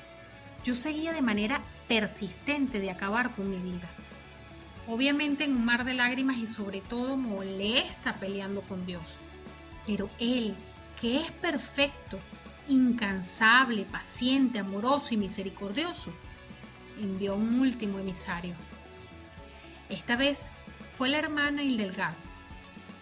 yo 0.63 0.75
seguía 0.75 1.13
de 1.13 1.21
manera 1.21 1.61
persistente 1.87 2.79
de 2.79 2.89
acabar 2.89 3.35
con 3.35 3.49
mi 3.49 3.57
vida. 3.57 3.89
Obviamente 4.87 5.43
en 5.43 5.55
un 5.55 5.65
mar 5.65 5.85
de 5.85 5.93
lágrimas 5.93 6.37
y 6.37 6.47
sobre 6.47 6.81
todo 6.81 7.17
molesta 7.17 8.15
peleando 8.15 8.61
con 8.61 8.85
Dios. 8.85 9.03
Pero 9.85 10.09
Él, 10.19 10.55
que 10.99 11.17
es 11.17 11.31
perfecto, 11.31 12.19
incansable, 12.67 13.85
paciente, 13.85 14.59
amoroso 14.59 15.13
y 15.13 15.17
misericordioso, 15.17 16.11
envió 17.01 17.35
un 17.35 17.59
último 17.59 17.99
emisario. 17.99 18.55
Esta 19.89 20.15
vez 20.15 20.47
fue 20.97 21.09
la 21.09 21.19
hermana 21.19 21.63
Hildelgard. 21.63 22.15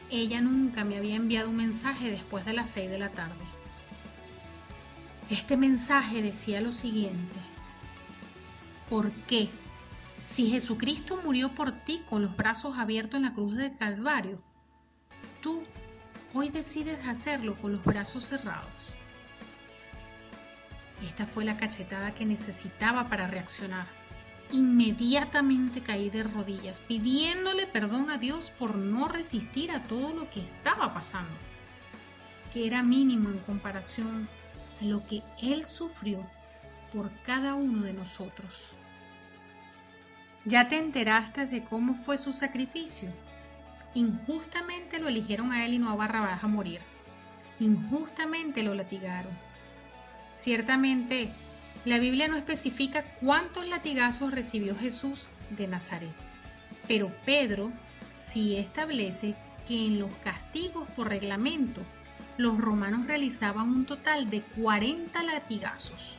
Ella 0.09 0.41
nunca 0.41 0.83
me 0.83 0.97
había 0.97 1.15
enviado 1.15 1.49
un 1.49 1.57
mensaje 1.57 2.11
después 2.11 2.45
de 2.45 2.53
las 2.53 2.69
seis 2.69 2.89
de 2.89 2.99
la 2.99 3.09
tarde. 3.09 3.45
Este 5.29 5.55
mensaje 5.55 6.21
decía 6.21 6.59
lo 6.59 6.73
siguiente. 6.73 7.50
¿Por 8.91 9.09
qué? 9.25 9.47
Si 10.25 10.51
Jesucristo 10.51 11.21
murió 11.23 11.55
por 11.55 11.71
ti 11.71 12.03
con 12.09 12.23
los 12.23 12.35
brazos 12.35 12.77
abiertos 12.77 13.15
en 13.15 13.23
la 13.23 13.33
cruz 13.33 13.55
del 13.55 13.77
Calvario, 13.77 14.35
tú 15.41 15.63
hoy 16.33 16.49
decides 16.49 17.07
hacerlo 17.07 17.55
con 17.55 17.71
los 17.71 17.85
brazos 17.85 18.25
cerrados. 18.25 18.93
Esta 21.05 21.25
fue 21.25 21.45
la 21.45 21.55
cachetada 21.55 22.13
que 22.13 22.25
necesitaba 22.25 23.07
para 23.07 23.27
reaccionar. 23.27 23.87
Inmediatamente 24.51 25.79
caí 25.79 26.09
de 26.09 26.23
rodillas, 26.23 26.81
pidiéndole 26.81 27.67
perdón 27.67 28.09
a 28.09 28.17
Dios 28.17 28.49
por 28.49 28.75
no 28.75 29.07
resistir 29.07 29.71
a 29.71 29.83
todo 29.83 30.13
lo 30.13 30.29
que 30.29 30.41
estaba 30.41 30.93
pasando, 30.93 31.31
que 32.51 32.67
era 32.67 32.83
mínimo 32.83 33.29
en 33.29 33.39
comparación 33.39 34.27
a 34.81 34.83
lo 34.83 35.07
que 35.07 35.23
Él 35.41 35.65
sufrió 35.65 36.27
por 36.91 37.11
cada 37.23 37.55
uno 37.55 37.83
de 37.83 37.93
nosotros. 37.93 38.75
¿Ya 40.45 40.67
te 40.67 40.77
enteraste 40.77 41.45
de 41.47 41.63
cómo 41.63 41.93
fue 41.93 42.17
su 42.17 42.33
sacrificio? 42.33 43.11
injustamente 43.93 44.99
lo 44.99 45.07
eligieron 45.07 45.51
a 45.51 45.65
él 45.65 45.73
y 45.73 45.79
no 45.79 45.89
a 45.89 45.95
Barrabás 45.95 46.43
a 46.43 46.47
morir. 46.47 46.81
Injustamente 47.59 48.63
lo 48.63 48.73
latigaron. 48.73 49.31
Ciertamente, 50.33 51.29
la 51.85 51.99
Biblia 51.99 52.27
no 52.27 52.37
especifica 52.37 53.03
cuántos 53.19 53.67
latigazos 53.67 54.31
recibió 54.31 54.75
Jesús 54.75 55.27
de 55.49 55.67
Nazaret, 55.67 56.13
pero 56.87 57.11
Pedro 57.25 57.71
sí 58.15 58.55
establece 58.57 59.35
que 59.67 59.85
en 59.87 59.99
los 59.99 60.11
castigos 60.23 60.87
por 60.95 61.09
reglamento 61.09 61.81
los 62.37 62.57
romanos 62.57 63.05
realizaban 63.07 63.69
un 63.69 63.85
total 63.85 64.29
de 64.29 64.41
40 64.41 65.21
latigazos. 65.23 66.17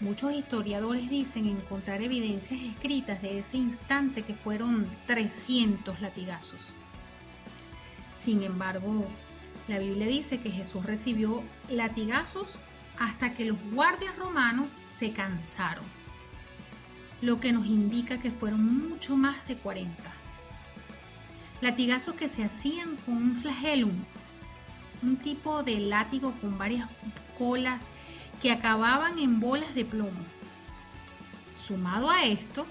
Muchos 0.00 0.34
historiadores 0.34 1.08
dicen 1.08 1.46
encontrar 1.46 2.02
evidencias 2.02 2.60
escritas 2.60 3.22
de 3.22 3.38
ese 3.38 3.56
instante 3.56 4.22
que 4.22 4.34
fueron 4.34 4.86
300 5.06 6.02
latigazos. 6.02 6.60
Sin 8.14 8.42
embargo, 8.42 9.06
la 9.68 9.78
Biblia 9.78 10.06
dice 10.06 10.38
que 10.40 10.50
Jesús 10.50 10.84
recibió 10.84 11.42
latigazos 11.70 12.58
hasta 12.98 13.32
que 13.32 13.46
los 13.46 13.56
guardias 13.72 14.14
romanos 14.16 14.76
se 14.90 15.12
cansaron, 15.12 15.84
lo 17.22 17.40
que 17.40 17.52
nos 17.52 17.64
indica 17.66 18.20
que 18.20 18.30
fueron 18.30 18.88
mucho 18.90 19.16
más 19.16 19.48
de 19.48 19.56
40. 19.56 19.90
Latigazos 21.62 22.14
que 22.16 22.28
se 22.28 22.44
hacían 22.44 22.96
con 22.96 23.16
un 23.16 23.34
flagellum, 23.34 23.94
un 25.02 25.16
tipo 25.16 25.62
de 25.62 25.80
látigo 25.80 26.34
con 26.40 26.58
varias 26.58 26.86
colas 27.38 27.90
que 28.40 28.52
acababan 28.52 29.18
en 29.18 29.40
bolas 29.40 29.74
de 29.74 29.84
plomo. 29.84 30.24
Sumado 31.54 32.10
a 32.10 32.24
esto, 32.24 32.66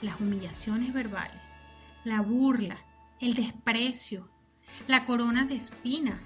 las 0.00 0.20
humillaciones 0.20 0.92
verbales, 0.92 1.40
la 2.04 2.20
burla, 2.20 2.78
el 3.20 3.34
desprecio, 3.34 4.28
la 4.88 5.06
corona 5.06 5.46
de 5.46 5.54
espina, 5.54 6.20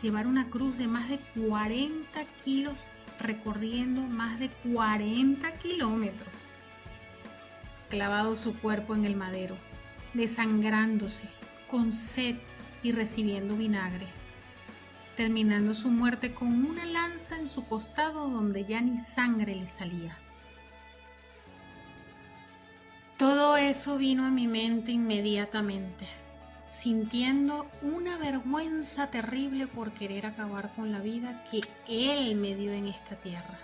llevar 0.00 0.26
una 0.26 0.48
cruz 0.48 0.78
de 0.78 0.86
más 0.86 1.08
de 1.08 1.18
40 1.18 2.24
kilos 2.42 2.90
recorriendo 3.18 4.00
más 4.00 4.38
de 4.38 4.48
40 4.72 5.58
kilómetros, 5.58 6.32
clavado 7.90 8.34
su 8.34 8.56
cuerpo 8.56 8.94
en 8.94 9.04
el 9.04 9.14
madero, 9.14 9.58
desangrándose, 10.14 11.28
con 11.70 11.92
sed 11.92 12.36
y 12.82 12.92
recibiendo 12.92 13.56
vinagre 13.56 14.19
terminando 15.20 15.74
su 15.74 15.90
muerte 15.90 16.32
con 16.32 16.64
una 16.64 16.86
lanza 16.86 17.38
en 17.38 17.46
su 17.46 17.66
costado 17.66 18.30
donde 18.30 18.64
ya 18.64 18.80
ni 18.80 18.96
sangre 18.96 19.54
le 19.54 19.66
salía. 19.66 20.16
Todo 23.18 23.58
eso 23.58 23.98
vino 23.98 24.24
a 24.24 24.30
mi 24.30 24.48
mente 24.48 24.92
inmediatamente, 24.92 26.06
sintiendo 26.70 27.70
una 27.82 28.16
vergüenza 28.16 29.10
terrible 29.10 29.66
por 29.66 29.92
querer 29.92 30.24
acabar 30.24 30.74
con 30.74 30.90
la 30.90 31.00
vida 31.00 31.44
que 31.50 31.60
Él 31.86 32.36
me 32.36 32.54
dio 32.54 32.72
en 32.72 32.88
esta 32.88 33.14
tierra. 33.16 33.58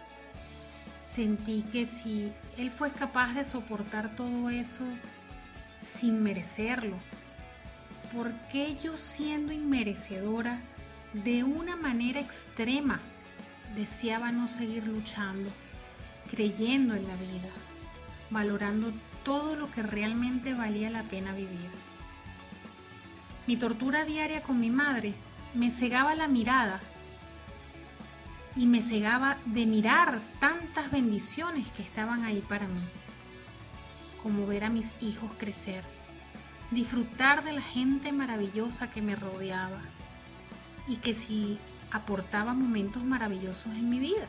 Sentí 1.00 1.62
que 1.62 1.86
si 1.86 2.34
Él 2.58 2.70
fue 2.70 2.90
capaz 2.92 3.32
de 3.32 3.46
soportar 3.46 4.14
todo 4.14 4.50
eso 4.50 4.84
sin 5.76 6.22
merecerlo, 6.22 6.98
¿por 8.14 8.34
qué 8.50 8.76
yo 8.76 8.98
siendo 8.98 9.54
inmerecedora 9.54 10.60
de 11.24 11.44
una 11.44 11.76
manera 11.76 12.20
extrema 12.20 13.00
deseaba 13.74 14.32
no 14.32 14.48
seguir 14.48 14.86
luchando, 14.86 15.50
creyendo 16.30 16.94
en 16.94 17.08
la 17.08 17.16
vida, 17.16 17.48
valorando 18.28 18.92
todo 19.24 19.56
lo 19.56 19.70
que 19.70 19.82
realmente 19.82 20.52
valía 20.52 20.90
la 20.90 21.04
pena 21.04 21.32
vivir. 21.32 21.70
Mi 23.46 23.56
tortura 23.56 24.04
diaria 24.04 24.42
con 24.42 24.60
mi 24.60 24.70
madre 24.70 25.14
me 25.54 25.70
cegaba 25.70 26.14
la 26.14 26.28
mirada 26.28 26.80
y 28.54 28.66
me 28.66 28.82
cegaba 28.82 29.38
de 29.46 29.64
mirar 29.64 30.20
tantas 30.38 30.90
bendiciones 30.90 31.70
que 31.70 31.82
estaban 31.82 32.24
ahí 32.24 32.44
para 32.46 32.68
mí, 32.68 32.84
como 34.22 34.46
ver 34.46 34.64
a 34.64 34.70
mis 34.70 34.92
hijos 35.00 35.30
crecer, 35.38 35.82
disfrutar 36.70 37.42
de 37.42 37.52
la 37.52 37.62
gente 37.62 38.12
maravillosa 38.12 38.90
que 38.90 39.00
me 39.00 39.16
rodeaba, 39.16 39.80
y 40.86 40.96
que 40.96 41.14
si 41.14 41.58
aportaba 41.90 42.54
momentos 42.54 43.04
maravillosos 43.04 43.72
en 43.74 43.88
mi 43.88 43.98
vida. 43.98 44.28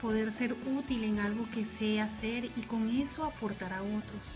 Poder 0.00 0.32
ser 0.32 0.56
útil 0.66 1.04
en 1.04 1.18
algo 1.18 1.48
que 1.50 1.64
sé 1.64 2.00
hacer 2.00 2.44
y 2.44 2.62
con 2.62 2.88
eso 2.88 3.24
aportar 3.24 3.72
a 3.72 3.82
otros. 3.82 4.32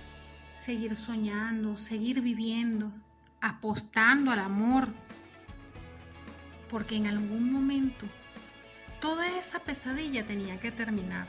Seguir 0.55 0.94
soñando, 0.94 1.77
seguir 1.77 2.20
viviendo, 2.20 2.92
apostando 3.40 4.31
al 4.31 4.40
amor. 4.40 4.88
Porque 6.68 6.97
en 6.97 7.07
algún 7.07 7.53
momento 7.53 8.07
toda 9.01 9.38
esa 9.38 9.59
pesadilla 9.59 10.27
tenía 10.27 10.61
que 10.61 10.70
terminar. 10.70 11.29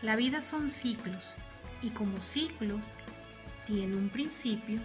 La 0.00 0.14
vida 0.14 0.42
son 0.42 0.68
ciclos 0.68 1.36
y 1.82 1.90
como 1.90 2.20
ciclos 2.20 2.94
tiene 3.66 3.96
un 3.96 4.08
principio 4.08 4.80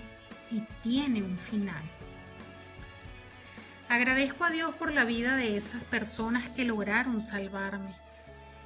y 0.49 0.61
tiene 0.81 1.21
un 1.21 1.37
final. 1.37 1.83
Agradezco 3.93 4.43
a 4.43 4.49
Dios 4.49 4.73
por 4.73 4.91
la 4.91 5.05
vida 5.05 5.35
de 5.35 5.55
esas 5.55 5.85
personas 5.85 6.49
que 6.49 6.65
lograron 6.65 7.21
salvarme, 7.21 7.95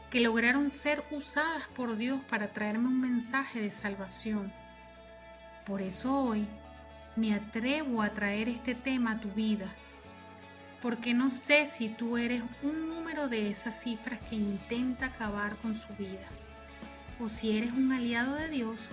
que 0.10 0.22
lograron 0.22 0.70
ser 0.70 1.04
usadas 1.12 1.68
por 1.76 1.98
Dios 1.98 2.22
para 2.30 2.54
traerme 2.54 2.88
un 2.88 3.02
mensaje 3.02 3.60
de 3.60 3.70
salvación. 3.70 4.54
Por 5.66 5.82
eso 5.82 6.18
hoy 6.18 6.48
me 7.18 7.34
atrevo 7.34 8.02
a 8.02 8.12
traer 8.12 8.48
este 8.48 8.74
tema 8.74 9.12
a 9.12 9.20
tu 9.20 9.30
vida, 9.32 9.68
porque 10.82 11.14
no 11.14 11.30
sé 11.30 11.66
si 11.66 11.90
tú 11.90 12.16
eres 12.16 12.42
un 12.64 12.88
número 12.88 13.28
de 13.28 13.52
esas 13.52 13.84
cifras 13.84 14.22
que 14.30 14.36
intenta 14.38 15.08
acabar 15.08 15.58
con 15.58 15.76
su 15.76 15.94
vida, 15.96 16.30
o 17.20 17.28
si 17.28 17.58
eres 17.58 17.74
un 17.74 17.92
aliado 17.92 18.34
de 18.36 18.48
Dios 18.48 18.92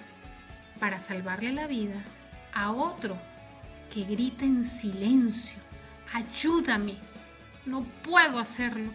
para 0.81 0.99
salvarle 0.99 1.53
la 1.53 1.69
vida 1.69 2.03
a 2.53 2.73
otro 2.73 3.17
que 3.89 4.03
grita 4.03 4.45
en 4.45 4.65
silencio 4.65 5.64
ayúdame, 6.15 6.97
no 7.67 7.83
puedo 8.05 8.39
hacerlo, 8.39 8.91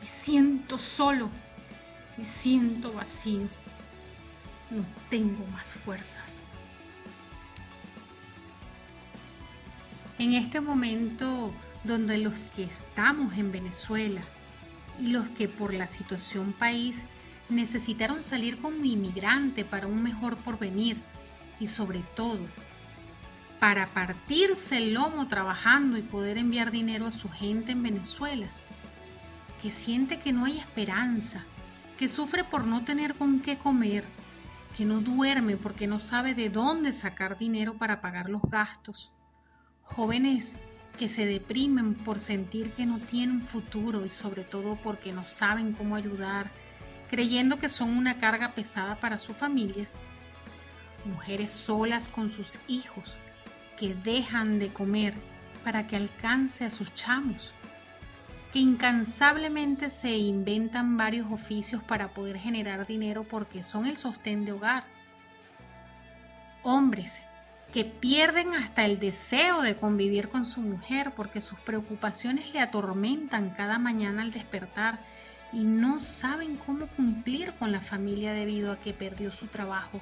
me 0.00 0.06
siento 0.06 0.78
solo, 0.78 1.30
me 2.18 2.26
siento 2.26 2.92
vacío, 2.92 3.48
no 4.70 4.84
tengo 5.08 5.46
más 5.46 5.72
fuerzas. 5.72 6.42
En 10.18 10.34
este 10.34 10.60
momento 10.60 11.52
donde 11.84 12.18
los 12.18 12.44
que 12.44 12.64
estamos 12.64 13.36
en 13.38 13.50
Venezuela 13.50 14.20
y 15.00 15.08
los 15.08 15.30
que 15.30 15.48
por 15.48 15.72
la 15.72 15.88
situación 15.88 16.52
país 16.52 17.06
necesitaron 17.48 18.22
salir 18.22 18.60
como 18.60 18.84
inmigrante 18.84 19.64
para 19.64 19.86
un 19.86 20.02
mejor 20.02 20.36
porvenir 20.36 21.00
y 21.58 21.66
sobre 21.66 22.00
todo 22.14 22.40
para 23.62 23.86
partirse 23.86 24.76
el 24.78 24.94
lomo 24.94 25.28
trabajando 25.28 25.96
y 25.96 26.02
poder 26.02 26.36
enviar 26.36 26.72
dinero 26.72 27.06
a 27.06 27.12
su 27.12 27.30
gente 27.30 27.70
en 27.70 27.84
Venezuela, 27.84 28.48
que 29.62 29.70
siente 29.70 30.18
que 30.18 30.32
no 30.32 30.46
hay 30.46 30.58
esperanza, 30.58 31.44
que 31.96 32.08
sufre 32.08 32.42
por 32.42 32.66
no 32.66 32.82
tener 32.82 33.14
con 33.14 33.38
qué 33.38 33.58
comer, 33.58 34.04
que 34.76 34.84
no 34.84 35.00
duerme 35.00 35.56
porque 35.56 35.86
no 35.86 36.00
sabe 36.00 36.34
de 36.34 36.50
dónde 36.50 36.92
sacar 36.92 37.38
dinero 37.38 37.78
para 37.78 38.00
pagar 38.00 38.30
los 38.30 38.42
gastos, 38.42 39.12
jóvenes 39.82 40.56
que 40.98 41.08
se 41.08 41.24
deprimen 41.24 41.94
por 41.94 42.18
sentir 42.18 42.72
que 42.72 42.84
no 42.84 42.98
tienen 42.98 43.42
futuro 43.42 44.04
y 44.04 44.08
sobre 44.08 44.42
todo 44.42 44.74
porque 44.74 45.12
no 45.12 45.24
saben 45.24 45.72
cómo 45.72 45.94
ayudar, 45.94 46.50
creyendo 47.08 47.60
que 47.60 47.68
son 47.68 47.96
una 47.96 48.18
carga 48.18 48.56
pesada 48.56 48.98
para 48.98 49.18
su 49.18 49.32
familia, 49.32 49.86
mujeres 51.04 51.52
solas 51.52 52.08
con 52.08 52.28
sus 52.28 52.58
hijos, 52.66 53.20
que 53.82 53.94
dejan 53.96 54.60
de 54.60 54.72
comer 54.72 55.12
para 55.64 55.88
que 55.88 55.96
alcance 55.96 56.64
a 56.64 56.70
sus 56.70 56.94
chamos, 56.94 57.52
que 58.52 58.60
incansablemente 58.60 59.90
se 59.90 60.16
inventan 60.16 60.96
varios 60.96 61.26
oficios 61.32 61.82
para 61.82 62.14
poder 62.14 62.38
generar 62.38 62.86
dinero 62.86 63.24
porque 63.24 63.64
son 63.64 63.86
el 63.86 63.96
sostén 63.96 64.44
de 64.44 64.52
hogar. 64.52 64.84
Hombres 66.62 67.24
que 67.72 67.84
pierden 67.84 68.54
hasta 68.54 68.84
el 68.84 69.00
deseo 69.00 69.62
de 69.62 69.74
convivir 69.74 70.28
con 70.28 70.44
su 70.44 70.60
mujer 70.60 71.12
porque 71.16 71.40
sus 71.40 71.58
preocupaciones 71.58 72.52
le 72.52 72.60
atormentan 72.60 73.50
cada 73.50 73.80
mañana 73.80 74.22
al 74.22 74.30
despertar 74.30 75.00
y 75.52 75.64
no 75.64 75.98
saben 75.98 76.56
cómo 76.56 76.86
cumplir 76.86 77.52
con 77.54 77.72
la 77.72 77.80
familia 77.80 78.32
debido 78.32 78.70
a 78.70 78.78
que 78.78 78.92
perdió 78.92 79.32
su 79.32 79.48
trabajo 79.48 80.00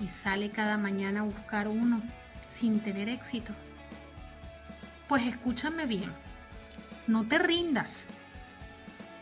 y 0.00 0.06
sale 0.06 0.50
cada 0.50 0.76
mañana 0.76 1.20
a 1.20 1.24
buscar 1.24 1.66
uno 1.66 2.02
sin 2.46 2.80
tener 2.80 3.08
éxito? 3.08 3.52
Pues 5.08 5.26
escúchame 5.26 5.86
bien, 5.86 6.12
no 7.06 7.26
te 7.26 7.38
rindas, 7.38 8.06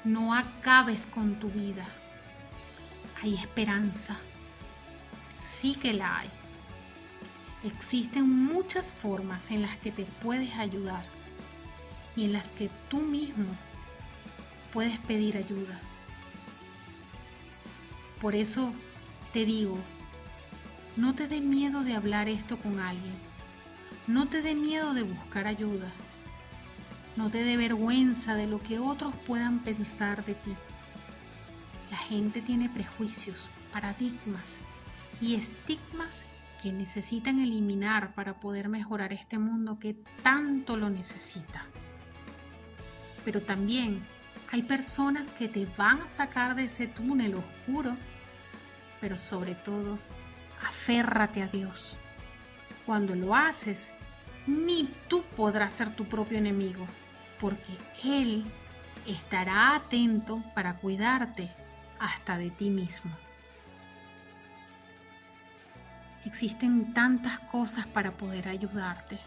no 0.04 0.34
acabes 0.34 1.06
con 1.06 1.36
tu 1.40 1.48
vida. 1.50 1.86
Hay 3.22 3.34
esperanza, 3.34 4.18
sí 5.36 5.74
que 5.74 5.92
la 5.92 6.20
hay. 6.20 6.30
Existen 7.64 8.28
muchas 8.28 8.92
formas 8.92 9.50
en 9.50 9.62
las 9.62 9.76
que 9.76 9.92
te 9.92 10.04
puedes 10.04 10.54
ayudar 10.54 11.04
y 12.16 12.24
en 12.24 12.32
las 12.32 12.52
que 12.52 12.68
tú 12.88 12.98
mismo 12.98 13.56
puedes 14.72 14.98
pedir 14.98 15.36
ayuda. 15.36 15.78
Por 18.20 18.34
eso 18.34 18.72
te 19.32 19.44
digo, 19.44 19.78
no 20.96 21.14
te 21.14 21.26
dé 21.26 21.40
miedo 21.40 21.84
de 21.84 21.94
hablar 21.94 22.28
esto 22.28 22.58
con 22.58 22.78
alguien. 22.78 23.14
No 24.06 24.28
te 24.28 24.42
dé 24.42 24.54
miedo 24.54 24.92
de 24.92 25.04
buscar 25.04 25.46
ayuda. 25.46 25.90
No 27.16 27.30
te 27.30 27.44
dé 27.44 27.56
vergüenza 27.56 28.34
de 28.34 28.46
lo 28.46 28.60
que 28.60 28.78
otros 28.78 29.14
puedan 29.26 29.60
pensar 29.60 30.22
de 30.24 30.34
ti. 30.34 30.54
La 31.90 31.96
gente 31.96 32.42
tiene 32.42 32.68
prejuicios, 32.68 33.48
paradigmas 33.72 34.60
y 35.20 35.34
estigmas 35.34 36.26
que 36.62 36.72
necesitan 36.72 37.40
eliminar 37.40 38.14
para 38.14 38.38
poder 38.38 38.68
mejorar 38.68 39.14
este 39.14 39.38
mundo 39.38 39.78
que 39.78 39.94
tanto 40.22 40.76
lo 40.76 40.90
necesita. 40.90 41.64
Pero 43.24 43.40
también 43.40 44.04
hay 44.50 44.62
personas 44.62 45.32
que 45.32 45.48
te 45.48 45.66
van 45.78 46.02
a 46.02 46.08
sacar 46.10 46.54
de 46.54 46.64
ese 46.64 46.86
túnel 46.86 47.34
oscuro, 47.34 47.96
pero 49.00 49.16
sobre 49.16 49.54
todo 49.54 49.98
aférrate 50.66 51.42
a 51.42 51.48
Dios. 51.48 51.96
Cuando 52.86 53.14
lo 53.14 53.34
haces, 53.34 53.92
ni 54.46 54.92
tú 55.08 55.22
podrás 55.36 55.74
ser 55.74 55.94
tu 55.94 56.04
propio 56.06 56.38
enemigo, 56.38 56.86
porque 57.38 57.76
Él 58.02 58.44
estará 59.06 59.74
atento 59.74 60.42
para 60.54 60.76
cuidarte 60.76 61.50
hasta 61.98 62.36
de 62.38 62.50
ti 62.50 62.70
mismo. 62.70 63.10
Existen 66.24 66.94
tantas 66.94 67.38
cosas 67.40 67.86
para 67.86 68.12
poder 68.12 68.48
ayudarte, 68.48 69.18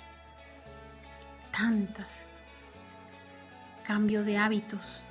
tantas. 1.52 2.28
Cambio 3.84 4.24
de 4.24 4.38
hábitos, 4.38 5.02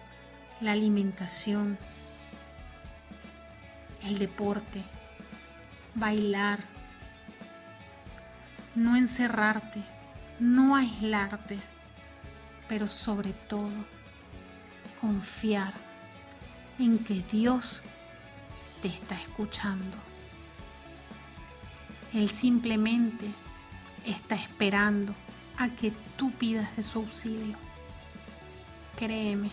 la 0.60 0.72
alimentación, 0.72 1.78
el 4.02 4.18
deporte, 4.18 4.82
bailar, 5.94 6.60
no 8.74 8.96
encerrarte, 8.96 9.82
no 10.38 10.74
aislarte, 10.74 11.58
pero 12.68 12.88
sobre 12.88 13.32
todo 13.32 13.72
confiar 15.00 15.74
en 16.78 16.98
que 16.98 17.22
Dios 17.22 17.82
te 18.82 18.88
está 18.88 19.14
escuchando. 19.14 19.96
Él 22.12 22.28
simplemente 22.28 23.30
está 24.04 24.34
esperando 24.34 25.14
a 25.56 25.68
que 25.68 25.92
tú 26.16 26.32
pidas 26.32 26.76
de 26.76 26.82
su 26.82 26.98
auxilio. 26.98 27.56
Créeme, 28.96 29.50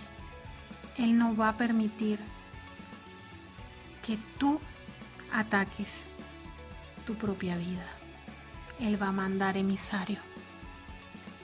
Él 0.97 1.17
no 1.17 1.35
va 1.35 1.49
a 1.49 1.57
permitir 1.57 2.19
que 4.01 4.17
tú 4.37 4.59
ataques 5.31 6.05
tu 7.01 7.15
propia 7.15 7.57
vida. 7.57 7.85
Él 8.79 9.01
va 9.01 9.07
a 9.07 9.11
mandar 9.11 9.57
emisario. 9.57 10.19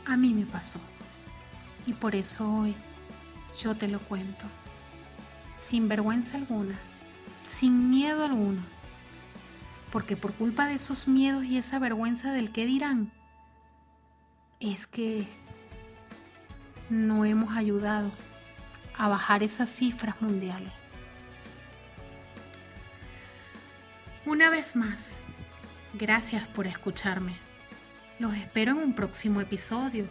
A 0.05 0.17
mí 0.17 0.33
me 0.33 0.45
pasó. 0.45 0.79
Y 1.85 1.93
por 1.93 2.15
eso 2.15 2.51
hoy 2.51 2.75
yo 3.59 3.75
te 3.75 3.87
lo 3.87 3.99
cuento. 3.99 4.45
Sin 5.57 5.87
vergüenza 5.87 6.37
alguna, 6.37 6.77
sin 7.43 7.89
miedo 7.89 8.25
alguno. 8.25 8.61
Porque 9.91 10.17
por 10.17 10.33
culpa 10.33 10.67
de 10.67 10.75
esos 10.75 11.07
miedos 11.07 11.45
y 11.45 11.57
esa 11.57 11.79
vergüenza 11.79 12.33
del 12.33 12.51
que 12.51 12.65
dirán, 12.65 13.11
es 14.59 14.87
que 14.87 15.27
no 16.89 17.25
hemos 17.25 17.55
ayudado 17.55 18.11
a 18.97 19.07
bajar 19.07 19.43
esas 19.43 19.69
cifras 19.69 20.21
mundiales. 20.21 20.73
Una 24.25 24.49
vez 24.49 24.75
más, 24.75 25.19
Gracias 25.99 26.47
por 26.49 26.67
escucharme. 26.67 27.35
Los 28.19 28.35
espero 28.35 28.73
en 28.73 28.77
un 28.77 28.93
próximo 28.93 29.41
episodio 29.41 30.07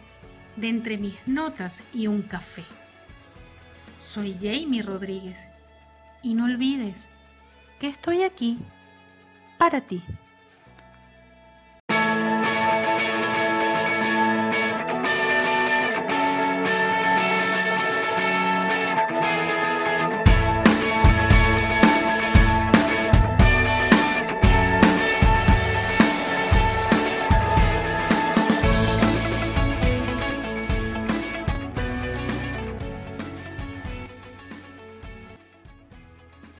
de 0.57 0.67
Entre 0.67 0.97
mis 0.97 1.15
notas 1.25 1.81
y 1.93 2.07
un 2.07 2.23
café. 2.23 2.65
Soy 3.97 4.33
Jamie 4.33 4.81
Rodríguez 4.81 5.49
y 6.21 6.33
no 6.33 6.43
olvides 6.43 7.07
que 7.79 7.87
estoy 7.87 8.23
aquí 8.23 8.59
para 9.57 9.79
ti. 9.79 10.03